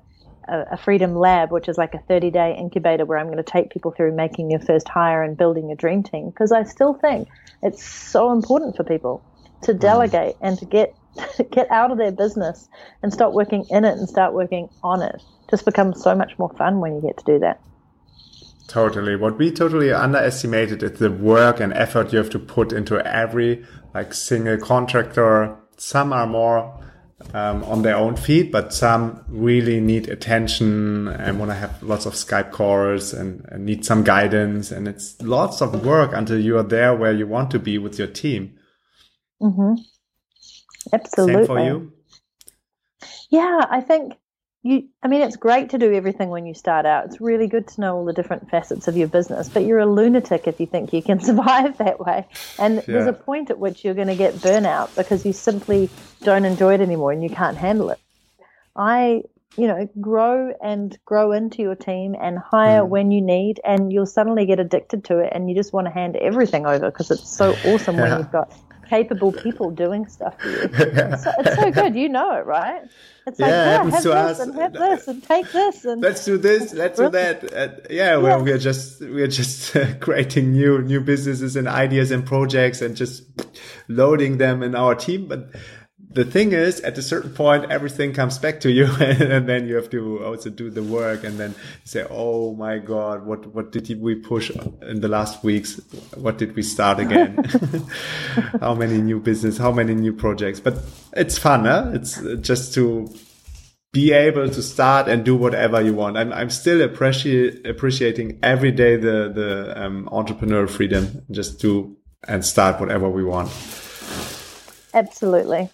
[0.48, 3.70] a, Freedom Lab, which is like a 30 day incubator where I'm going to take
[3.70, 6.30] people through making your first hire and building a dream team.
[6.30, 7.28] Because I still think
[7.62, 9.24] it's so important for people
[9.64, 9.80] to mm.
[9.80, 10.96] delegate and to get
[11.52, 12.68] get out of their business
[13.02, 15.22] and start working in it and start working on it.
[15.50, 17.62] Just becomes so much more fun when you get to do that.
[18.68, 19.16] Totally.
[19.16, 23.66] What we totally underestimated is the work and effort you have to put into every
[23.94, 25.56] like single contractor.
[25.78, 26.85] Some are more
[27.34, 32.06] um, on their own feet, but some really need attention and want to have lots
[32.06, 34.72] of Skype calls and, and, need some guidance.
[34.72, 37.98] And it's lots of work until you are there where you want to be with
[37.98, 38.58] your team.
[39.42, 39.82] Mm-hmm.
[40.94, 41.36] Absolutely.
[41.36, 41.94] Same for you?
[43.30, 44.14] Yeah, I think
[44.66, 47.68] you i mean it's great to do everything when you start out it's really good
[47.68, 50.66] to know all the different facets of your business but you're a lunatic if you
[50.66, 52.84] think you can survive that way and yeah.
[52.88, 55.88] there's a point at which you're going to get burnout because you simply
[56.24, 58.00] don't enjoy it anymore and you can't handle it
[58.76, 59.22] i
[59.56, 62.88] you know grow and grow into your team and hire mm.
[62.88, 65.92] when you need and you'll suddenly get addicted to it and you just want to
[65.92, 68.02] hand everything over because it's so awesome yeah.
[68.02, 68.52] when you've got
[68.86, 70.70] capable people doing stuff for you.
[70.76, 72.84] It's, so, it's so good, you know it, right?
[73.28, 74.40] It's like, yeah, have this us.
[74.40, 77.44] and have this and take this and let's do this, let's do that.
[77.52, 78.44] And yeah, well, yeah.
[78.44, 83.24] we're just we're just uh, creating new new businesses and ideas and projects and just
[83.88, 85.28] loading them in our team.
[85.28, 85.50] But
[86.16, 89.76] the thing is, at a certain point, everything comes back to you, and then you
[89.76, 94.02] have to also do the work, and then say, "Oh my God, what what did
[94.02, 94.50] we push
[94.82, 95.80] in the last weeks?
[96.16, 97.44] What did we start again?
[98.62, 99.58] how many new business?
[99.58, 100.78] How many new projects?" But
[101.14, 101.92] it's fun, huh?
[101.94, 103.14] It's just to
[103.92, 106.16] be able to start and do whatever you want.
[106.18, 112.46] I'm I'm still appreciate appreciating every day the the um, entrepreneur freedom, just do and
[112.46, 113.52] start whatever we want.
[114.94, 115.70] Absolutely.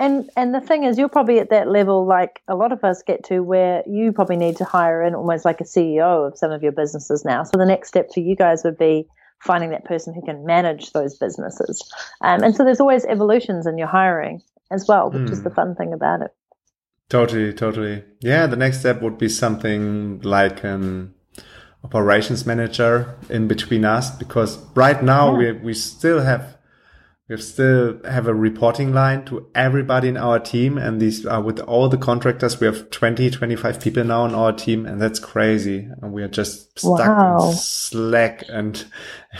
[0.00, 3.02] And and the thing is, you're probably at that level, like a lot of us
[3.06, 6.50] get to, where you probably need to hire in almost like a CEO of some
[6.50, 7.44] of your businesses now.
[7.44, 9.06] So the next step for you guys would be
[9.40, 11.86] finding that person who can manage those businesses.
[12.22, 15.30] Um, and so there's always evolutions in your hiring as well, which mm.
[15.30, 15.44] is hmm.
[15.44, 16.30] the fun thing about it.
[17.10, 18.02] Totally, totally.
[18.20, 21.14] Yeah, the next step would be something like an
[21.84, 25.52] operations manager in between us, because right now yeah.
[25.52, 26.56] we we still have
[27.30, 30.76] we still have a reporting line to everybody in our team.
[30.76, 32.58] And these are with all the contractors.
[32.58, 34.84] We have 20, 25 people now on our team.
[34.84, 35.88] And that's crazy.
[36.02, 37.50] And we are just stuck wow.
[37.50, 38.84] in Slack and,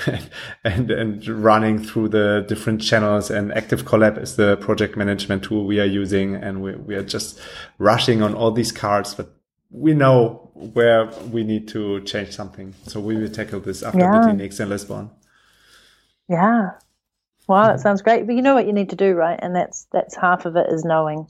[0.64, 5.66] and, and running through the different channels and Active Collab is the project management tool
[5.66, 6.36] we are using.
[6.36, 7.40] And we, we are just
[7.78, 9.34] rushing on all these cards, but
[9.72, 12.72] we know where we need to change something.
[12.84, 14.20] So we will tackle this after yeah.
[14.20, 15.10] meeting Nix in Lisbon.
[16.28, 16.70] Yeah.
[17.48, 18.26] Wow, that sounds great.
[18.26, 19.38] But you know what you need to do, right?
[19.40, 21.26] And that's that's half of it is knowing.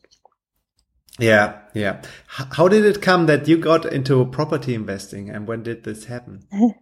[1.19, 2.03] Yeah, yeah.
[2.27, 6.45] How did it come that you got into property investing, and when did this happen?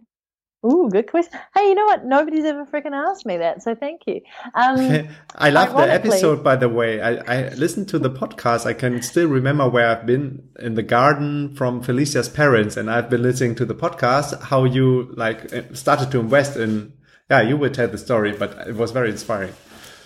[0.65, 1.39] Ooh, good question.
[1.55, 2.05] Hey, you know what?
[2.05, 4.19] Nobody's ever freaking asked me that, so thank you.
[4.53, 7.01] Um, I love the episode, by the way.
[7.01, 8.65] I, I listened to the podcast.
[8.65, 13.09] I can still remember where I've been in the garden from Felicia's parents, and I've
[13.09, 14.41] been listening to the podcast.
[14.41, 16.91] How you like started to invest in
[17.29, 19.53] yeah, you would tell the story, but it was very inspiring.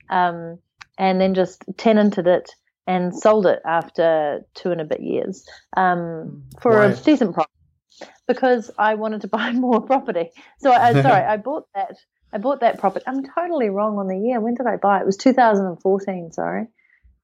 [0.09, 0.59] um,
[0.97, 2.51] and then just tenanted it
[2.85, 6.85] and sold it after two and a bit years um, for Why?
[6.87, 7.47] a decent price
[8.27, 10.31] because I wanted to buy more property.
[10.59, 11.95] So I, sorry, I bought that.
[12.31, 13.05] I bought that property.
[13.07, 14.39] I'm totally wrong on the year.
[14.39, 15.01] When did I buy it?
[15.01, 16.31] It was 2014.
[16.31, 16.67] Sorry.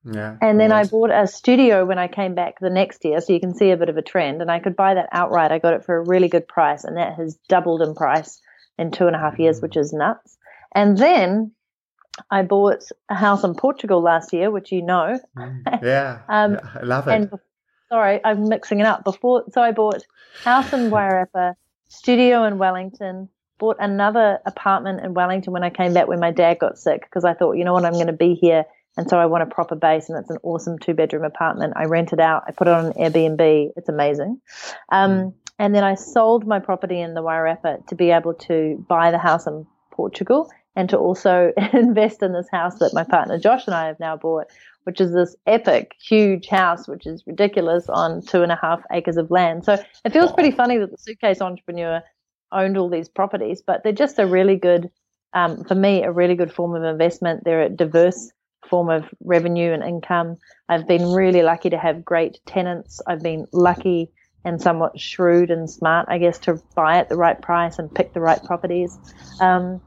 [0.06, 0.38] Yeah.
[0.42, 3.40] And then I bought a studio when I came back the next year, so you
[3.40, 4.42] can see a bit of a trend.
[4.42, 5.52] And I could buy that outright.
[5.52, 8.40] I got it for a really good price, and that has doubled in price
[8.78, 10.38] in two and a half years, which is nuts.
[10.76, 11.52] And then
[12.30, 15.20] I bought a house in Portugal last year, which you know.
[15.38, 15.82] Mm.
[15.84, 16.22] Yeah.
[16.30, 17.14] um, I love it.
[17.14, 17.32] And
[17.90, 19.04] sorry, I'm mixing it up.
[19.04, 20.04] Before, so I bought
[20.44, 21.56] house in Wairarapa,
[21.90, 26.60] studio in Wellington, bought another apartment in Wellington when I came back when my dad
[26.60, 28.66] got sick because I thought, you know what, I'm going to be here
[28.98, 31.74] and so I want a proper base, and it's an awesome two bedroom apartment.
[31.76, 32.44] I rent it out.
[32.48, 33.72] I put it on Airbnb.
[33.76, 34.40] It's amazing.
[34.90, 35.34] Um, mm.
[35.60, 39.18] And then I sold my property in the Wairarapa to be able to buy the
[39.18, 43.76] house in Portugal and to also invest in this house that my partner Josh and
[43.76, 44.48] I have now bought,
[44.84, 49.18] which is this epic, huge house, which is ridiculous on two and a half acres
[49.18, 49.64] of land.
[49.66, 52.02] So it feels pretty funny that the suitcase entrepreneur
[52.52, 54.90] owned all these properties, but they're just a really good,
[55.34, 57.44] um, for me, a really good form of investment.
[57.44, 58.32] They're a diverse
[58.70, 60.38] form of revenue and income.
[60.70, 63.02] I've been really lucky to have great tenants.
[63.08, 64.12] I've been lucky
[64.44, 68.14] and somewhat shrewd and smart, I guess, to buy at the right price and pick
[68.14, 68.98] the right properties.
[69.40, 69.82] Um,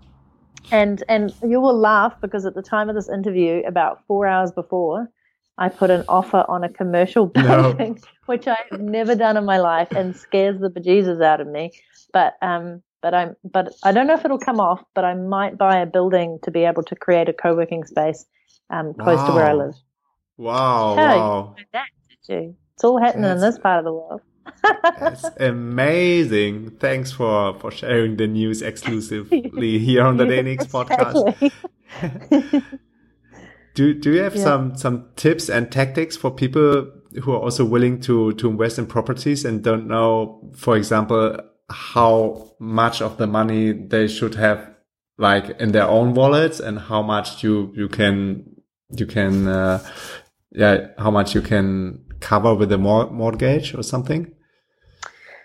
[0.70, 4.50] and and you will laugh because at the time of this interview, about four hours
[4.50, 5.08] before,
[5.56, 8.08] I put an offer on a commercial building, no.
[8.26, 11.72] which I have never done in my life and scares the bejesus out of me.
[12.12, 14.82] But um, but I'm but I don't know if it'll come off.
[14.94, 18.26] But I might buy a building to be able to create a co-working space
[18.70, 19.26] um, close wow.
[19.26, 19.74] to where I live.
[20.36, 20.96] Wow!
[20.96, 21.54] wow.
[21.58, 22.56] You that, did you?
[22.74, 23.42] It's all happening That's...
[23.42, 24.20] in this part of the world.
[24.62, 26.70] That's amazing.
[26.78, 31.52] Thanks for, for sharing the news exclusively here on the DNX podcast.
[33.74, 34.42] do do you have yeah.
[34.42, 36.90] some some tips and tactics for people
[37.22, 41.36] who are also willing to to invest in properties and don't know, for example,
[41.70, 44.74] how much of the money they should have
[45.18, 48.44] like in their own wallets and how much you you can
[48.96, 49.84] you can uh,
[50.52, 54.34] yeah how much you can cover with a mor- mortgage or something?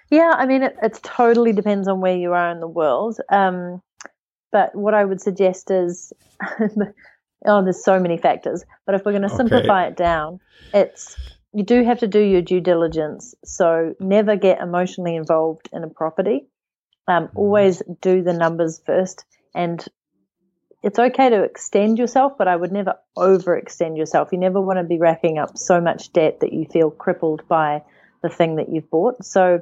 [0.10, 3.82] Yeah i mean it it's totally depends on where you are in the world um,
[4.52, 6.14] but what i would suggest is
[7.48, 10.40] oh there's so many factors but if we're going to simplify it down
[10.74, 11.18] it's
[11.54, 15.90] you do have to do your due diligence so never get emotionally involved in a
[15.90, 16.48] property
[17.08, 17.38] um, mm-hmm.
[17.38, 19.26] always do the numbers first
[19.56, 19.88] and
[20.84, 24.30] it's okay to extend yourself, but I would never overextend yourself.
[24.34, 27.84] You never want to be racking up so much debt that you feel crippled by
[28.22, 29.24] the thing that you've bought.
[29.24, 29.62] So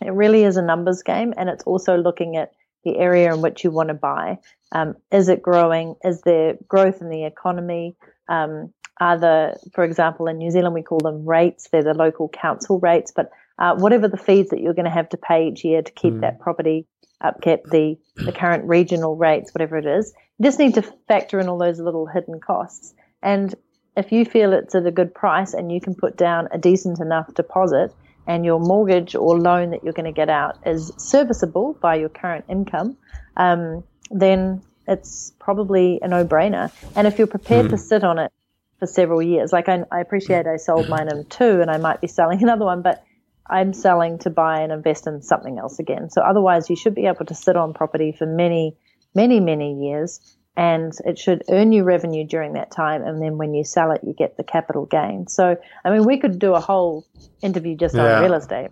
[0.00, 2.52] it really is a numbers game, and it's also looking at
[2.84, 4.38] the area in which you want to buy.
[4.72, 5.96] Um, is it growing?
[6.02, 7.96] Is there growth in the economy?
[8.28, 11.68] Um, are the, for example, in New Zealand we call them rates.
[11.70, 15.08] They're the local council rates, but uh, whatever the fees that you're going to have
[15.10, 16.20] to pay each year to keep mm.
[16.20, 16.86] that property
[17.22, 20.12] upkept, the, the current regional rates, whatever it is.
[20.38, 22.94] You just need to factor in all those little hidden costs.
[23.22, 23.54] And
[23.96, 27.00] if you feel it's at a good price and you can put down a decent
[27.00, 27.94] enough deposit
[28.26, 32.08] and your mortgage or loan that you're going to get out is serviceable by your
[32.10, 32.96] current income,
[33.36, 36.70] um, then it's probably a no-brainer.
[36.94, 37.70] And if you're prepared mm.
[37.70, 38.32] to sit on it
[38.78, 42.00] for several years, like I, I appreciate I sold mine in two and I might
[42.00, 43.04] be selling another one, but
[43.48, 46.10] I'm selling to buy and invest in something else again.
[46.10, 48.76] So otherwise, you should be able to sit on property for many,
[49.14, 53.02] many, many years, and it should earn you revenue during that time.
[53.02, 55.28] And then when you sell it, you get the capital gain.
[55.28, 57.06] So, I mean, we could do a whole
[57.42, 58.70] interview just yeah, on real estate,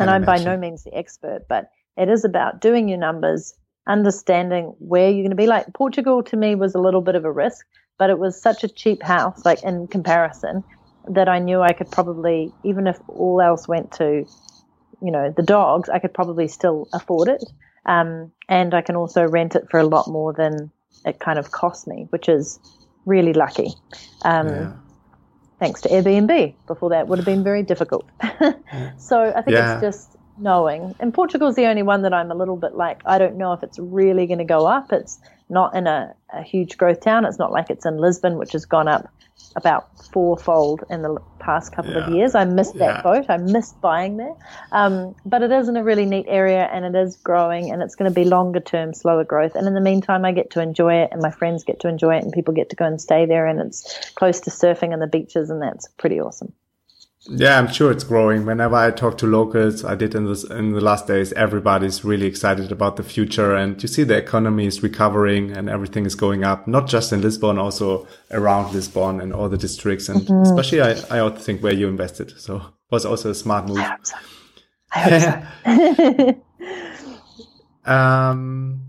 [0.00, 0.44] and I'm imagine.
[0.44, 3.54] by no means the expert, but it is about doing your numbers,
[3.86, 5.46] understanding where you're going to be.
[5.46, 7.66] Like Portugal to me was a little bit of a risk,
[7.98, 10.64] but it was such a cheap house, like in comparison
[11.08, 14.26] that I knew I could probably, even if all else went to,
[15.00, 17.44] you know, the dogs, I could probably still afford it.
[17.84, 20.70] Um, and I can also rent it for a lot more than
[21.04, 22.58] it kind of cost me, which is
[23.04, 23.70] really lucky.
[24.22, 24.72] Um, yeah.
[25.58, 26.54] Thanks to Airbnb.
[26.66, 28.06] Before that would have been very difficult.
[28.98, 29.74] so I think yeah.
[29.74, 30.94] it's just knowing.
[31.00, 33.62] And Portugal's the only one that I'm a little bit like, I don't know if
[33.62, 34.92] it's really going to go up.
[34.92, 35.18] It's
[35.48, 37.24] not in a, a huge growth town.
[37.24, 39.08] It's not like it's in Lisbon, which has gone up
[39.54, 42.06] about fourfold in the past couple yeah.
[42.06, 42.34] of years.
[42.34, 43.02] I missed that yeah.
[43.02, 43.26] boat.
[43.28, 44.34] I missed buying there.
[44.72, 47.94] Um, but it is in a really neat area and it is growing and it's
[47.94, 49.54] going to be longer term, slower growth.
[49.54, 52.16] And in the meantime, I get to enjoy it and my friends get to enjoy
[52.16, 55.00] it and people get to go and stay there and it's close to surfing and
[55.00, 56.52] the beaches and that's pretty awesome.
[57.28, 58.46] Yeah, I'm sure it's growing.
[58.46, 62.26] Whenever I talk to locals, I did in this in the last days, everybody's really
[62.26, 66.44] excited about the future and you see the economy is recovering and everything is going
[66.44, 70.42] up, not just in Lisbon, also around Lisbon and all the districts and mm-hmm.
[70.42, 72.38] especially I, I also think where you invested.
[72.40, 73.78] So it was also a smart move.
[73.78, 74.16] I hope so.
[74.92, 76.42] I hope so.
[77.92, 78.85] um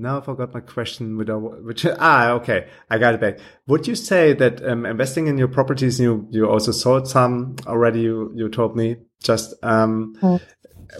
[0.00, 1.16] now I forgot my question.
[1.16, 3.38] Which ah okay, I got it back.
[3.66, 8.00] Would you say that um, investing in your properties, you you also sold some already?
[8.00, 10.40] You you told me just um, mm.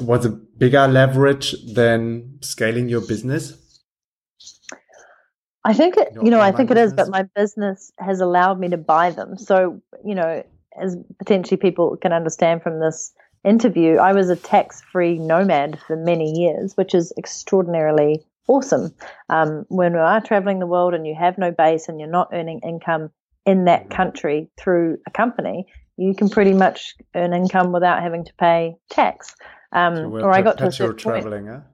[0.00, 3.56] was a bigger leverage than scaling your business.
[5.64, 6.92] I think it, you know, I think business?
[6.92, 9.36] it is, but my business has allowed me to buy them.
[9.36, 10.42] So, you know,
[10.80, 13.12] as potentially people can understand from this
[13.44, 18.94] interview, I was a tax free nomad for many years, which is extraordinarily awesome.
[19.28, 22.28] Um, when you are traveling the world and you have no base and you're not
[22.32, 23.10] earning income
[23.46, 25.66] in that country through a company,
[25.96, 29.34] you can pretty much earn income without having to pay tax.
[29.72, 31.56] Um, so or I got to a certain traveling, point.
[31.56, 31.70] Huh?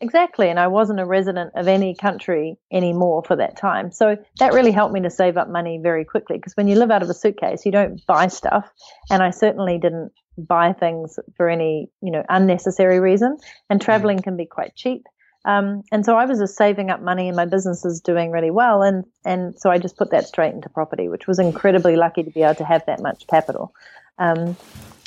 [0.00, 3.90] Exactly, and I wasn't a resident of any country anymore for that time.
[3.90, 6.90] So that really helped me to save up money very quickly because when you live
[6.90, 8.70] out of a suitcase, you don't buy stuff,
[9.10, 13.38] and I certainly didn't buy things for any, you know, unnecessary reason.
[13.70, 15.02] And traveling can be quite cheap.
[15.46, 18.50] Um, and so I was just saving up money and my business is doing really
[18.50, 18.82] well.
[18.82, 22.30] And, and so I just put that straight into property, which was incredibly lucky to
[22.30, 23.72] be able to have that much capital.
[24.18, 24.56] Um,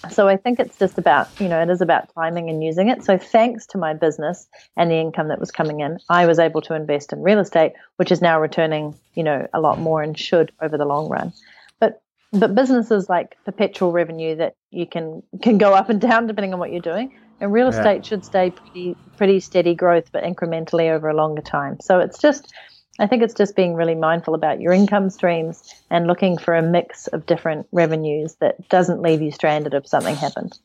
[0.10, 3.04] so I think it's just about, you know, it is about timing and using it.
[3.04, 6.62] So thanks to my business and the income that was coming in, I was able
[6.62, 10.18] to invest in real estate, which is now returning, you know, a lot more and
[10.18, 11.34] should over the long run.
[11.82, 16.54] But but businesses like perpetual revenue that you can can go up and down depending
[16.54, 18.02] on what you're doing and real estate yeah.
[18.02, 21.78] should stay pretty pretty steady growth, but incrementally over a longer time.
[21.82, 22.54] So it's just,
[23.00, 26.62] I think it's just being really mindful about your income streams and looking for a
[26.62, 30.60] mix of different revenues that doesn't leave you stranded if something happens.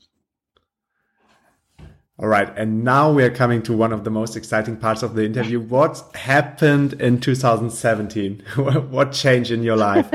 [2.17, 2.49] All right.
[2.57, 5.59] And now we are coming to one of the most exciting parts of the interview.
[5.75, 8.45] What happened in 2017?
[8.91, 10.13] what changed in your life?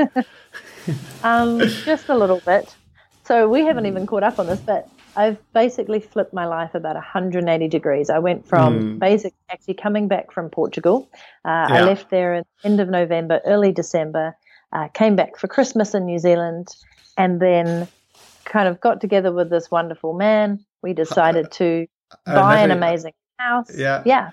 [1.22, 2.74] um, just a little bit.
[3.24, 6.94] So we haven't even caught up on this, but I've basically flipped my life about
[6.94, 8.10] 180 degrees.
[8.10, 8.98] I went from mm.
[8.98, 11.08] basic actually coming back from Portugal.
[11.44, 11.74] Uh, yeah.
[11.74, 14.36] I left there at the end of November, early December,
[14.72, 16.68] uh, came back for Christmas in New Zealand,
[17.16, 17.88] and then
[18.44, 20.64] kind of got together with this wonderful man.
[20.82, 21.86] We decided to
[22.24, 23.76] buy an amazing house.
[23.76, 24.02] Yeah.
[24.04, 24.30] Yeah.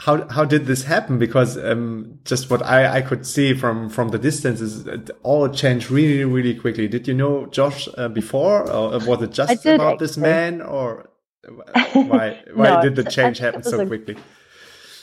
[0.00, 1.18] How how did this happen?
[1.18, 5.48] Because um, just what I, I could see from from the distance is it all
[5.48, 6.88] changed really really quickly.
[6.88, 10.06] Did you know Josh uh, before, or was it just about actually.
[10.06, 11.10] this man, or
[11.92, 14.16] why why no, did the change happen so a, quickly?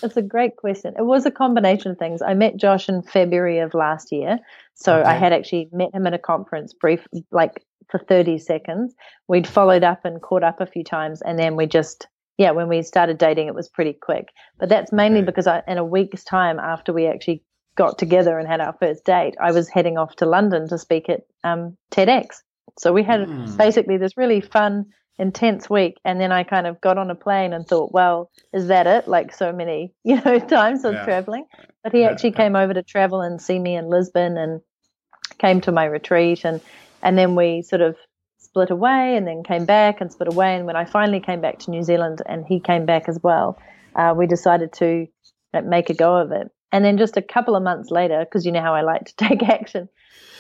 [0.04, 0.94] It's a great question.
[0.98, 2.22] It was a combination of things.
[2.22, 4.40] I met Josh in February of last year,
[4.74, 5.10] so okay.
[5.10, 8.96] I had actually met him at a conference brief, like for 30 seconds.
[9.28, 12.08] We'd followed up and caught up a few times, and then we just,
[12.38, 14.30] yeah, when we started dating, it was pretty quick.
[14.60, 17.44] But that's mainly because I, in a week's time after we actually
[17.76, 21.10] got together and had our first date, I was heading off to London to speak
[21.10, 22.42] at um, TEDx.
[22.78, 23.58] So we had mm.
[23.58, 24.86] basically this really fun,
[25.18, 28.68] intense week, and then I kind of got on a plane and thought, well, is
[28.68, 29.08] that it?
[29.08, 31.06] Like so many, you know, times of yeah.
[31.06, 31.46] traveling.
[31.84, 34.62] But he actually came over to travel and see me in Lisbon and
[35.40, 36.62] came to my retreat and
[37.04, 37.96] and then we sort of
[38.58, 40.56] split away and then came back and split away.
[40.56, 43.60] And when I finally came back to New Zealand and he came back as well,
[43.96, 45.08] uh, we decided to
[45.64, 46.50] make a go of it.
[46.72, 49.16] And then just a couple of months later, because you know how I like to
[49.28, 49.90] take action,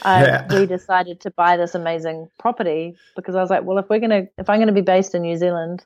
[0.01, 0.59] uh, yeah.
[0.59, 4.25] we decided to buy this amazing property because I was like, well, if we're gonna,
[4.39, 5.85] if I'm gonna be based in New Zealand,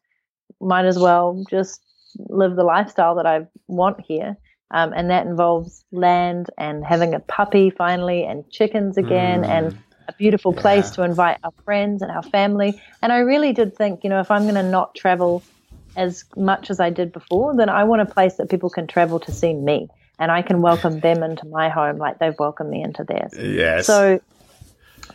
[0.62, 1.82] might as well just
[2.18, 4.38] live the lifestyle that I want here.
[4.74, 9.50] Um, and that involves land and having a puppy finally and chickens again mm.
[9.50, 9.78] and
[10.12, 10.96] a beautiful place yeah.
[10.96, 12.82] to invite our friends and our family.
[13.02, 15.44] And I really did think, you know, if I'm going to not travel
[15.96, 19.20] as much as I did before, then I want a place that people can travel
[19.22, 19.90] to see me
[20.20, 23.34] and I can welcome them into my home like they've welcomed me into theirs.
[23.38, 23.88] Yes.
[23.88, 24.22] So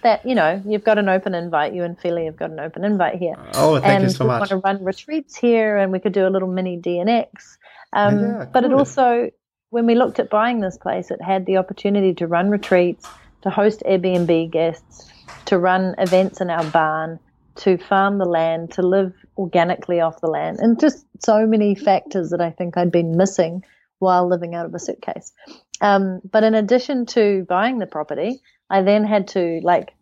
[0.03, 1.75] that you know you've got an open invite.
[1.75, 3.37] You and Feli have got an open invite here.
[3.55, 4.41] Oh, thank and you so we much.
[4.41, 7.57] want to run retreats here, and we could do a little mini DNX.
[7.93, 8.47] Um, yeah, cool.
[8.53, 9.31] But it also,
[9.71, 13.07] when we looked at buying this place, it had the opportunity to run retreats
[13.47, 15.09] to host Airbnb guests,
[15.45, 17.21] to run events in our barn,
[17.57, 22.31] to farm the land, to live organically off the land, and just so many factors
[22.31, 23.63] that I think I'd been missing
[24.01, 25.33] while living out of a suitcase.
[25.81, 29.95] Um, but in addition to buying the property, I then had to like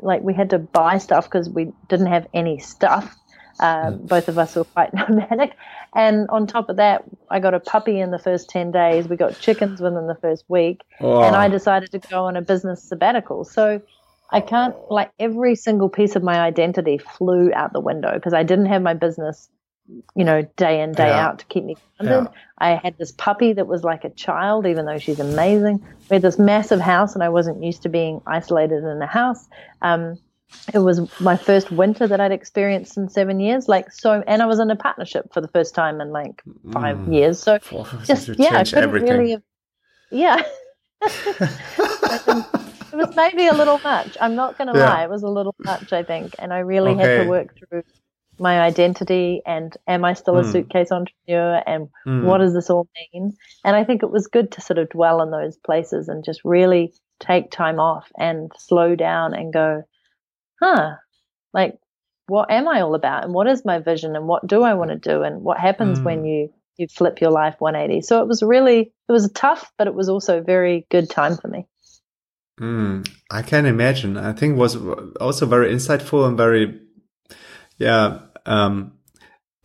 [0.00, 3.16] like we had to buy stuff because we didn't have any stuff.
[3.60, 5.56] Um, both of us were quite nomadic,
[5.94, 9.08] and on top of that, I got a puppy in the first 10 days.
[9.08, 10.82] We got chickens within the first week.
[11.00, 11.22] Oh.
[11.22, 13.44] And I decided to go on a business sabbatical.
[13.44, 13.80] So
[14.30, 18.42] I can't, like, every single piece of my identity flew out the window because I
[18.42, 19.48] didn't have my business,
[20.16, 21.26] you know, day in, day yeah.
[21.26, 22.24] out to keep me funded.
[22.24, 22.40] Yeah.
[22.58, 25.86] I had this puppy that was like a child, even though she's amazing.
[26.10, 29.46] We had this massive house, and I wasn't used to being isolated in a house.
[29.80, 30.18] Um,
[30.72, 33.68] it was my first winter that I'd experienced in seven years.
[33.68, 36.42] Like so, and I was in a partnership for the first time in like
[36.72, 37.14] five mm.
[37.14, 37.38] years.
[37.40, 37.58] So
[38.04, 39.10] just yeah, I couldn't everything.
[39.10, 39.42] really have.
[40.10, 40.42] Yeah,
[41.02, 42.46] it
[42.92, 44.16] was maybe a little much.
[44.20, 44.88] I'm not going to yeah.
[44.88, 45.92] lie, it was a little much.
[45.92, 47.02] I think, and I really okay.
[47.02, 47.82] had to work through
[48.38, 50.50] my identity and am I still a mm.
[50.50, 52.24] suitcase entrepreneur and mm.
[52.24, 53.36] what does this all mean?
[53.64, 56.40] And I think it was good to sort of dwell in those places and just
[56.44, 59.84] really take time off and slow down and go
[60.60, 60.94] huh,
[61.52, 61.78] like
[62.26, 64.90] what am I all about and what is my vision and what do I want
[64.90, 66.04] to do and what happens mm.
[66.04, 68.00] when you you flip your life 180.
[68.02, 71.36] So it was really it was tough, but it was also a very good time
[71.36, 71.66] for me.
[72.60, 74.16] Mm, I can imagine.
[74.16, 74.76] I think was
[75.20, 76.80] also very insightful and very,
[77.78, 78.92] yeah, um,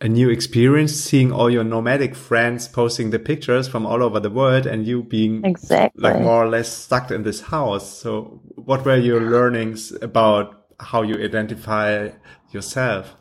[0.00, 4.30] a new experience seeing all your nomadic friends posting the pictures from all over the
[4.30, 7.98] world and you being exactly like more or less stuck in this house.
[7.98, 12.10] So what were your learnings about how you identify
[12.50, 13.14] yourself.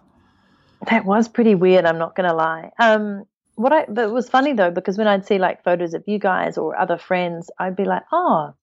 [0.90, 1.86] That was pretty weird.
[1.86, 2.72] I'm not going to lie.
[2.80, 6.06] Um, what I but it was funny though because when I'd see like photos of
[6.08, 8.54] you guys or other friends, I'd be like, oh,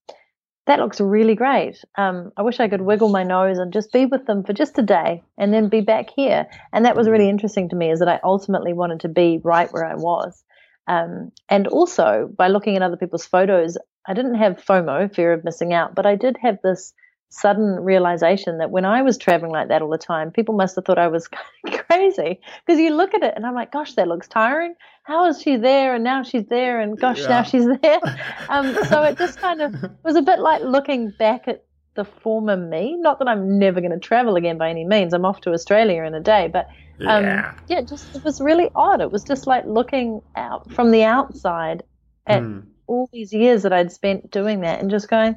[0.65, 1.83] that looks really great.
[1.97, 4.77] Um, I wish I could wiggle my nose and just be with them for just
[4.79, 6.47] a day and then be back here.
[6.73, 9.71] And that was really interesting to me is that I ultimately wanted to be right
[9.71, 10.43] where I was.
[10.87, 13.77] Um, and also by looking at other people's photos,
[14.07, 16.93] I didn't have FOMO, fear of missing out, but I did have this
[17.29, 20.85] sudden realization that when I was traveling like that all the time, people must have
[20.85, 21.27] thought I was
[21.67, 24.75] crazy because you look at it and I'm like, gosh, that looks tiring.
[25.03, 25.95] How is she there?
[25.95, 27.27] And now she's there, and gosh, yeah.
[27.29, 27.99] now she's there.
[28.49, 31.65] Um, so it just kind of was a bit like looking back at
[31.95, 32.95] the former me.
[32.97, 35.13] Not that I'm never going to travel again by any means.
[35.13, 36.67] I'm off to Australia in a day, but
[37.05, 37.53] um, Yeah.
[37.67, 39.01] yeah, just it was really odd.
[39.01, 41.83] It was just like looking out from the outside
[42.25, 42.59] at Hmm.
[42.87, 45.35] all these years that I'd spent doing that and just going,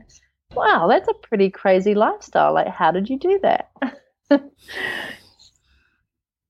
[0.54, 2.54] wow, that's a pretty crazy lifestyle.
[2.54, 3.70] Like, how did you do that?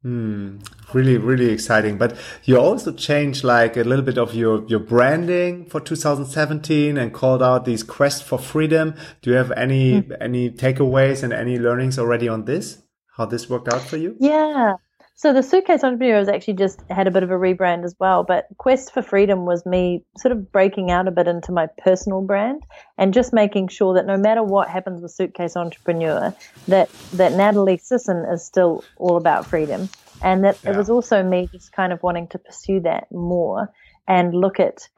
[0.02, 0.60] Hmm.
[0.94, 1.98] Really, really exciting.
[1.98, 7.12] But you also changed like a little bit of your, your branding for 2017 and
[7.12, 8.94] called out these quests for freedom.
[9.20, 12.82] Do you have any, any takeaways and any learnings already on this?
[13.16, 14.16] How this worked out for you?
[14.18, 14.74] Yeah.
[15.14, 18.24] So the suitcase entrepreneur has actually just had a bit of a rebrand as well.
[18.24, 22.22] But Quest for Freedom was me sort of breaking out a bit into my personal
[22.22, 22.62] brand
[22.96, 26.34] and just making sure that no matter what happens with Suitcase Entrepreneur,
[26.68, 29.90] that that Natalie Sisson is still all about freedom,
[30.22, 30.70] and that Yeah.
[30.70, 33.70] it was also me just kind of wanting to pursue that more
[34.08, 34.88] and look at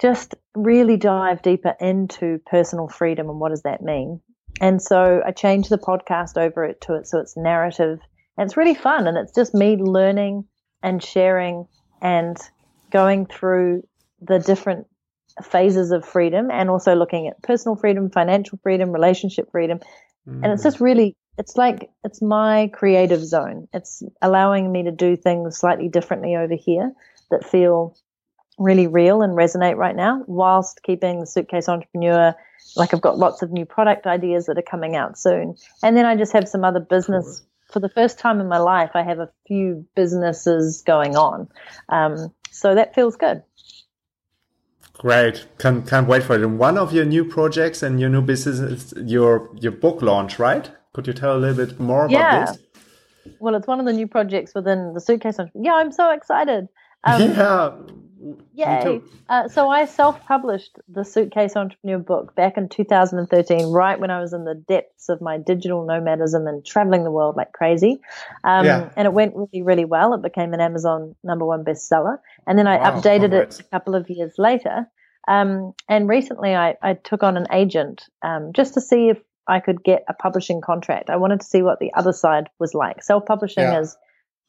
[0.00, 4.20] just really dive deeper into personal freedom and what does that mean.
[4.60, 8.00] And so I changed the podcast over it to it so it's narrative
[8.36, 10.44] and it's really fun and it's just me learning
[10.82, 11.66] and sharing
[12.02, 12.36] and
[12.90, 13.82] going through
[14.20, 14.86] the different
[15.42, 19.80] phases of freedom and also looking at personal freedom, financial freedom, relationship freedom.
[20.26, 20.64] And it's mm.
[20.64, 23.68] just really it's like it's my creative zone.
[23.72, 26.92] It's allowing me to do things slightly differently over here
[27.30, 27.94] that feel
[28.58, 32.34] really real and resonate right now whilst keeping the suitcase entrepreneur
[32.74, 35.54] like I've got lots of new product ideas that are coming out soon.
[35.82, 37.42] And then I just have some other business
[37.72, 38.90] for the first time in my life.
[38.94, 41.48] I have a few businesses going on.
[41.88, 43.42] Um, so that feels good.
[44.98, 45.46] Great.
[45.58, 46.42] Can't, can't wait for it.
[46.42, 50.38] And one of your new projects and your new business is your, your book launch,
[50.38, 50.70] right?
[50.94, 52.46] Could you tell a little bit more about Yeah.
[52.46, 52.58] this?
[53.40, 55.38] Well, it's one of the new projects within the suitcase.
[55.54, 56.68] Yeah, I'm so excited.
[57.04, 57.72] Um, yeah.
[58.54, 59.00] Yay.
[59.28, 64.20] Uh, so I self published the Suitcase Entrepreneur book back in 2013, right when I
[64.20, 68.00] was in the depths of my digital nomadism and traveling the world like crazy.
[68.44, 68.88] Um, Yeah.
[68.96, 70.14] And it went really, really well.
[70.14, 72.18] It became an Amazon number one bestseller.
[72.46, 73.60] And then I Wow, updated congrats.
[73.60, 74.88] it a couple of years later.
[75.28, 79.18] Um, and recently I, I took on an agent um, just to see if
[79.48, 81.10] I could get a publishing contract.
[81.10, 83.02] I wanted to see what the other side was like.
[83.02, 83.80] Self publishing Yeah.
[83.80, 83.96] is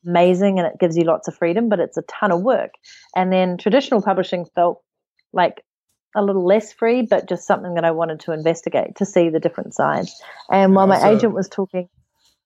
[0.05, 2.71] amazing and it gives you lots of freedom, but it's a ton of work.
[3.15, 4.81] And then traditional publishing felt
[5.33, 5.63] like
[6.15, 9.39] a little less free, but just something that I wanted to investigate to see the
[9.39, 10.19] different sides.
[10.49, 11.89] And while my agent was talking,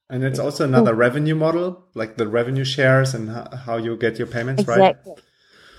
[0.09, 4.27] And it's also another revenue model, like the revenue shares and how, you get your
[4.27, 4.91] payments, right?
[4.91, 5.13] exactly.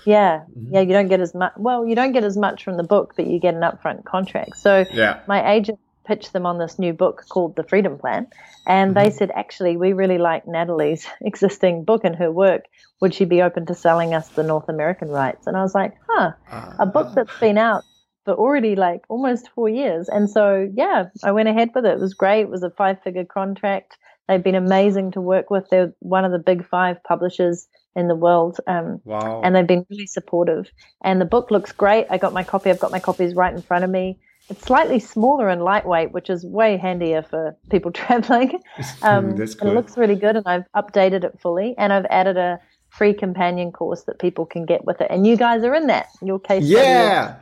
[0.05, 0.73] Yeah, mm-hmm.
[0.73, 1.53] yeah, you don't get as much.
[1.57, 4.57] Well, you don't get as much from the book, but you get an upfront contract.
[4.57, 5.19] So Yeah.
[5.27, 8.27] my agent pitched them on this new book called The Freedom Plan.
[8.65, 12.65] And they said, actually, we really like Natalie's existing book and her work.
[13.01, 15.47] Would she be open to selling us the North American rights?
[15.47, 16.31] And I was like, huh,
[16.79, 17.83] a book that's been out
[18.25, 20.07] for already like almost four years.
[20.07, 21.93] And so, yeah, I went ahead with it.
[21.93, 22.41] It was great.
[22.41, 23.97] It was a five figure contract.
[24.27, 25.65] They've been amazing to work with.
[25.69, 28.57] They're one of the big five publishers in the world.
[28.67, 29.41] Um, Wow.
[29.43, 30.71] and they've been really supportive.
[31.03, 32.07] And the book looks great.
[32.09, 32.69] I got my copy.
[32.69, 34.19] I've got my copies right in front of me.
[34.49, 38.61] It's slightly smaller and lightweight, which is way handier for people traveling.
[39.01, 39.69] Um, That's cool.
[39.69, 43.71] it looks really good, and I've updated it fully, and I've added a free companion
[43.71, 45.07] course that people can get with it.
[45.09, 46.07] And you guys are in that.
[46.21, 47.37] Your case yeah.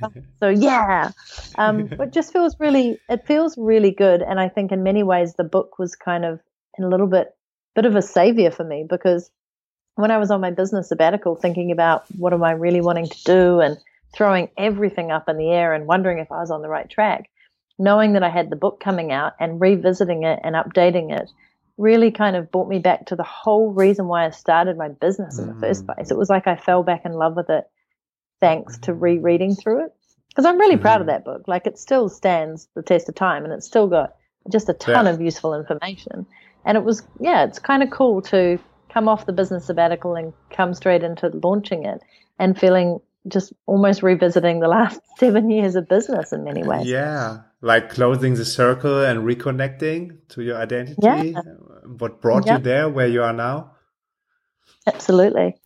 [0.40, 1.10] so yeah,
[1.56, 4.20] um, it just feels really, it feels really good.
[4.20, 6.40] And I think in many ways the book was kind of
[6.78, 7.34] a little bit,
[7.74, 9.30] bit of a savior for me because
[9.94, 13.24] when I was on my business sabbatical, thinking about what am I really wanting to
[13.24, 13.78] do and
[14.14, 17.30] throwing everything up in the air and wondering if I was on the right track,
[17.78, 21.28] knowing that I had the book coming out and revisiting it and updating it
[21.78, 25.38] really kind of brought me back to the whole reason why I started my business
[25.38, 25.94] in the first mm.
[25.94, 26.10] place.
[26.10, 27.64] It was like I fell back in love with it
[28.40, 29.00] thanks to mm.
[29.00, 29.94] rereading through it.
[30.28, 31.10] Because I'm really proud of mm.
[31.10, 31.42] that book.
[31.46, 34.16] Like it still stands the test of time and it's still got
[34.50, 35.12] just a ton Yeah.
[35.12, 36.26] of useful information.
[36.64, 40.32] And it was, yeah, it's kind of cool to come off the business sabbatical and
[40.50, 42.00] come straight into launching it
[42.38, 46.86] and feeling just almost revisiting the last seven years of business in many ways.
[46.86, 47.38] Yeah.
[47.60, 50.96] Like closing the circle and reconnecting to your identity.
[51.02, 51.40] Yeah.
[51.98, 53.72] What brought you there where you are now?
[54.86, 55.56] Absolutely.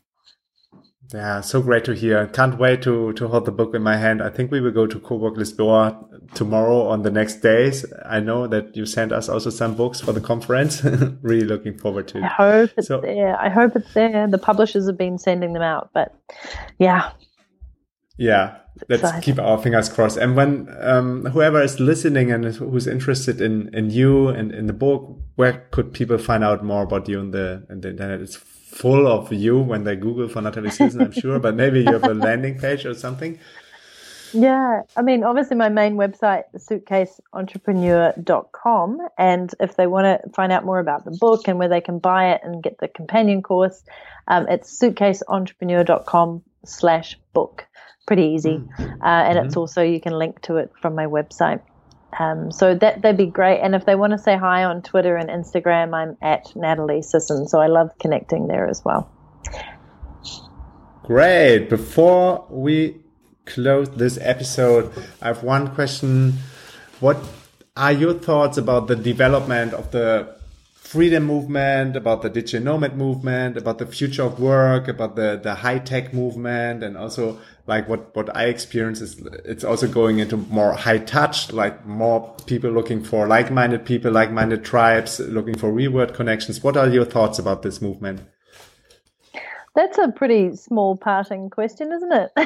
[1.13, 2.29] Yeah, so great to hear.
[2.29, 4.23] Can't wait to, to hold the book in my hand.
[4.23, 7.85] I think we will go to Cowork Lisboa tomorrow on the next days.
[8.07, 10.85] I know that you sent us also some books for the conference.
[11.23, 13.37] really looking forward to I hope it's So- there.
[13.41, 14.29] I hope it's there.
[14.29, 16.15] The publishers have been sending them out, but
[16.79, 17.11] yeah,
[18.21, 18.59] Yeah,
[18.91, 20.19] let's keep our fingers crossed.
[20.19, 24.75] And when um, whoever is listening and who's interested in, in you and in the
[24.75, 28.21] book, where could people find out more about you on the, on the internet?
[28.21, 31.93] It's full of you when they Google for Natalie Sisson, I'm sure, but maybe you
[31.93, 33.39] have a landing page or something.
[34.35, 39.09] Yeah, I mean, obviously, my main website is suitcaseentrepreneur.com.
[39.17, 41.99] And if they want to find out more about the book and where they can
[41.99, 43.83] buy it and get the companion course,
[44.29, 47.67] um, it's suitcaseentrepreneur.com slash book.
[48.11, 48.57] Pretty easy.
[48.57, 48.71] Mm.
[48.79, 49.47] Uh, and mm-hmm.
[49.47, 51.61] it's also, you can link to it from my website.
[52.19, 53.61] Um, so that that'd be great.
[53.61, 57.47] And if they want to say hi on Twitter and Instagram, I'm at Natalie Sisson.
[57.47, 59.09] So I love connecting there as well.
[61.05, 61.69] Great.
[61.69, 62.97] Before we
[63.47, 64.93] close this episode,
[65.23, 66.35] I have one question.
[66.99, 67.19] What
[67.77, 70.35] are your thoughts about the development of the
[70.75, 75.55] freedom movement, about the digital nomad movement, about the future of work, about the, the
[75.55, 77.39] high tech movement, and also
[77.71, 82.35] like what, what I experience is it's also going into more high touch, like more
[82.47, 86.65] people looking for like-minded people, like-minded tribes, looking for real world connections.
[86.65, 88.23] What are your thoughts about this movement?
[89.77, 92.31] That's a pretty small parting question, isn't it?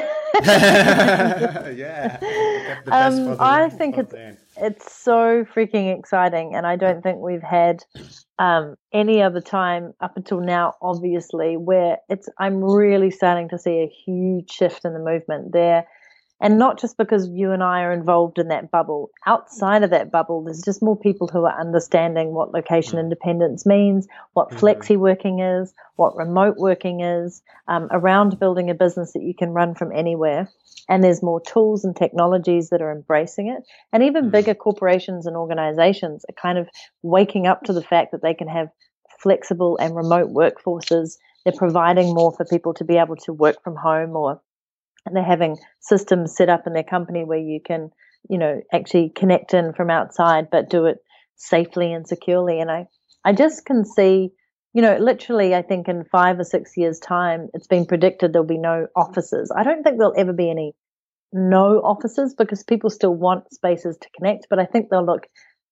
[1.76, 2.18] yeah.
[2.86, 4.14] Um, I think it's
[4.58, 7.82] it's so freaking exciting, and I don't think we've had
[8.39, 10.74] um, any other time up until now.
[10.82, 15.87] Obviously, where it's I'm really starting to see a huge shift in the movement there
[16.41, 19.11] and not just because you and I are involved in that bubble.
[19.26, 23.01] Outside of that bubble, there's just more people who are understanding what location mm.
[23.01, 24.59] independence means, what mm-hmm.
[24.59, 29.51] flexi working is, what remote working is, um, around building a business that you can
[29.51, 30.49] run from anywhere.
[30.89, 33.62] And there's more tools and technologies that are embracing it.
[33.93, 34.30] And even mm.
[34.32, 36.68] bigger corporations and organizations are kind of
[37.03, 38.68] waking up to the fact that they can have
[39.20, 41.16] flexible and remote workforces.
[41.45, 44.41] They're providing more for people to be able to work from home or
[45.12, 47.90] they're having systems set up in their company where you can,
[48.28, 50.98] you know, actually connect in from outside, but do it
[51.36, 52.61] safely and securely.
[52.61, 52.86] And I,
[53.24, 54.30] I just can see,
[54.72, 58.46] you know, literally, I think in five or six years' time, it's been predicted there'll
[58.46, 59.52] be no offices.
[59.55, 60.74] I don't think there'll ever be any
[61.32, 65.26] no offices because people still want spaces to connect, but I think they'll look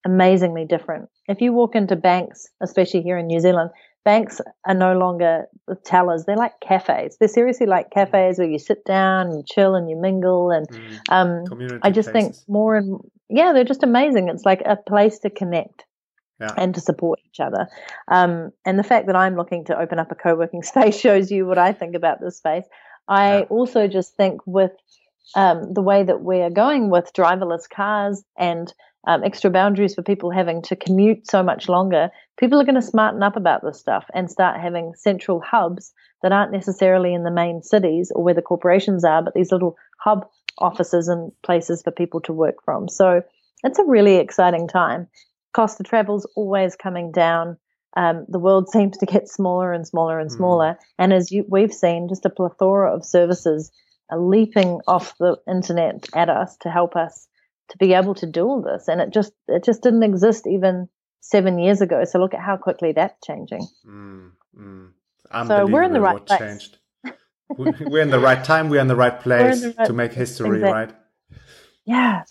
[0.05, 1.09] amazingly different.
[1.29, 3.71] If you walk into banks, especially here in New Zealand,
[4.05, 5.47] banks are no longer
[5.85, 6.25] tellers.
[6.25, 7.17] They're like cafes.
[7.19, 10.51] They're seriously like cafes where you sit down and chill and you mingle.
[10.51, 10.99] And mm.
[11.09, 12.39] um, I just places.
[12.39, 14.29] think more and yeah, they're just amazing.
[14.29, 15.85] It's like a place to connect.
[16.41, 16.55] Yeah.
[16.57, 17.69] And to support each other.
[18.09, 21.31] Um, and the fact that I'm looking to open up a co working space shows
[21.31, 22.65] you what I think about this space.
[23.07, 23.45] I yeah.
[23.45, 24.73] also just think with
[25.37, 28.73] um, the way that we're going with driverless cars and
[29.07, 32.83] um, extra boundaries for people having to commute so much longer, people are going to
[32.83, 35.93] smarten up about this stuff and start having central hubs
[36.23, 39.77] that aren't necessarily in the main cities or where the corporations are, but these little
[39.99, 40.27] hub
[40.59, 42.89] offices and places for people to work from.
[42.89, 43.23] So
[43.65, 45.09] it's a really exciting time.
[45.53, 47.57] Cost of travel's always coming down.
[47.97, 50.37] Um, the world seems to get smaller and smaller and hmm.
[50.37, 50.73] smaller.
[50.73, 50.79] Mm.
[50.99, 53.71] And as you, we've seen, just a plethora of services
[54.11, 57.27] are leaping off the internet at us to help us
[57.71, 58.89] to be able to do all this.
[58.89, 60.89] And it just it just didn't exist even
[61.21, 62.05] seven years ago.
[62.05, 63.67] So look at how quickly that's changing.
[63.87, 64.89] Mm, mm.
[65.47, 66.39] So we're in the right place.
[66.39, 66.79] Changed.
[67.57, 68.69] we're in the right time.
[68.69, 70.73] We're in the right place the right to make history, exactly.
[70.73, 70.93] right?
[71.85, 72.25] Yeah.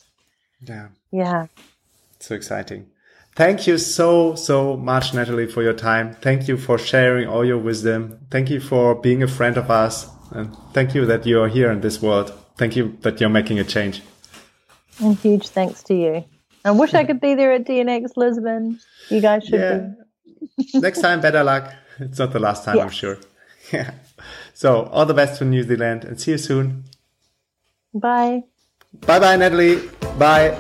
[0.62, 0.88] Yeah.
[1.12, 1.48] Yeah.
[2.20, 2.88] So exciting.
[3.36, 6.14] Thank you so, so much, Natalie, for your time.
[6.16, 8.20] Thank you for sharing all your wisdom.
[8.30, 10.10] Thank you for being a friend of us.
[10.32, 12.34] And thank you that you are here in this world.
[12.58, 14.02] Thank you that you're making a change.
[15.00, 16.26] And huge thanks to you.
[16.64, 18.80] I wish I could be there at DNX Lisbon.
[19.10, 19.90] You guys should yeah.
[20.58, 20.80] be.
[20.80, 21.74] Next time, better luck.
[22.00, 22.84] It's not the last time, yes.
[22.84, 23.18] I'm sure.
[23.72, 23.92] Yeah.
[24.54, 26.84] So, all the best for New Zealand and see you soon.
[27.94, 28.44] Bye.
[29.06, 29.88] Bye bye, Natalie.
[30.18, 30.58] Bye.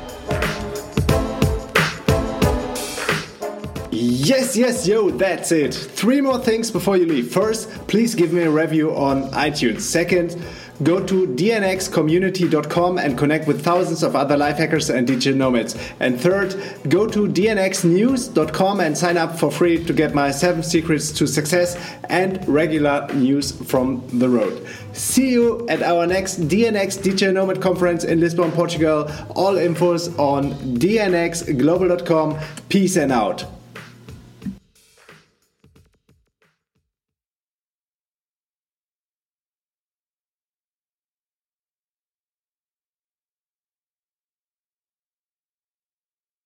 [3.92, 5.74] Yes, yes, yo, that's it.
[5.74, 7.32] Three more things before you leave.
[7.32, 9.82] First, please give me a review on iTunes.
[9.82, 10.42] Second,
[10.84, 15.76] Go to dnxcommunity.com and connect with thousands of other life hackers and digital nomads.
[16.00, 16.56] And third,
[16.90, 21.78] go to dnxnews.com and sign up for free to get my seven secrets to success
[22.10, 24.66] and regular news from the road.
[24.94, 29.10] See you at our next DNX Digital Nomad conference in Lisbon, Portugal.
[29.36, 32.40] All infos on dnxglobal.com.
[32.70, 33.46] Peace and out.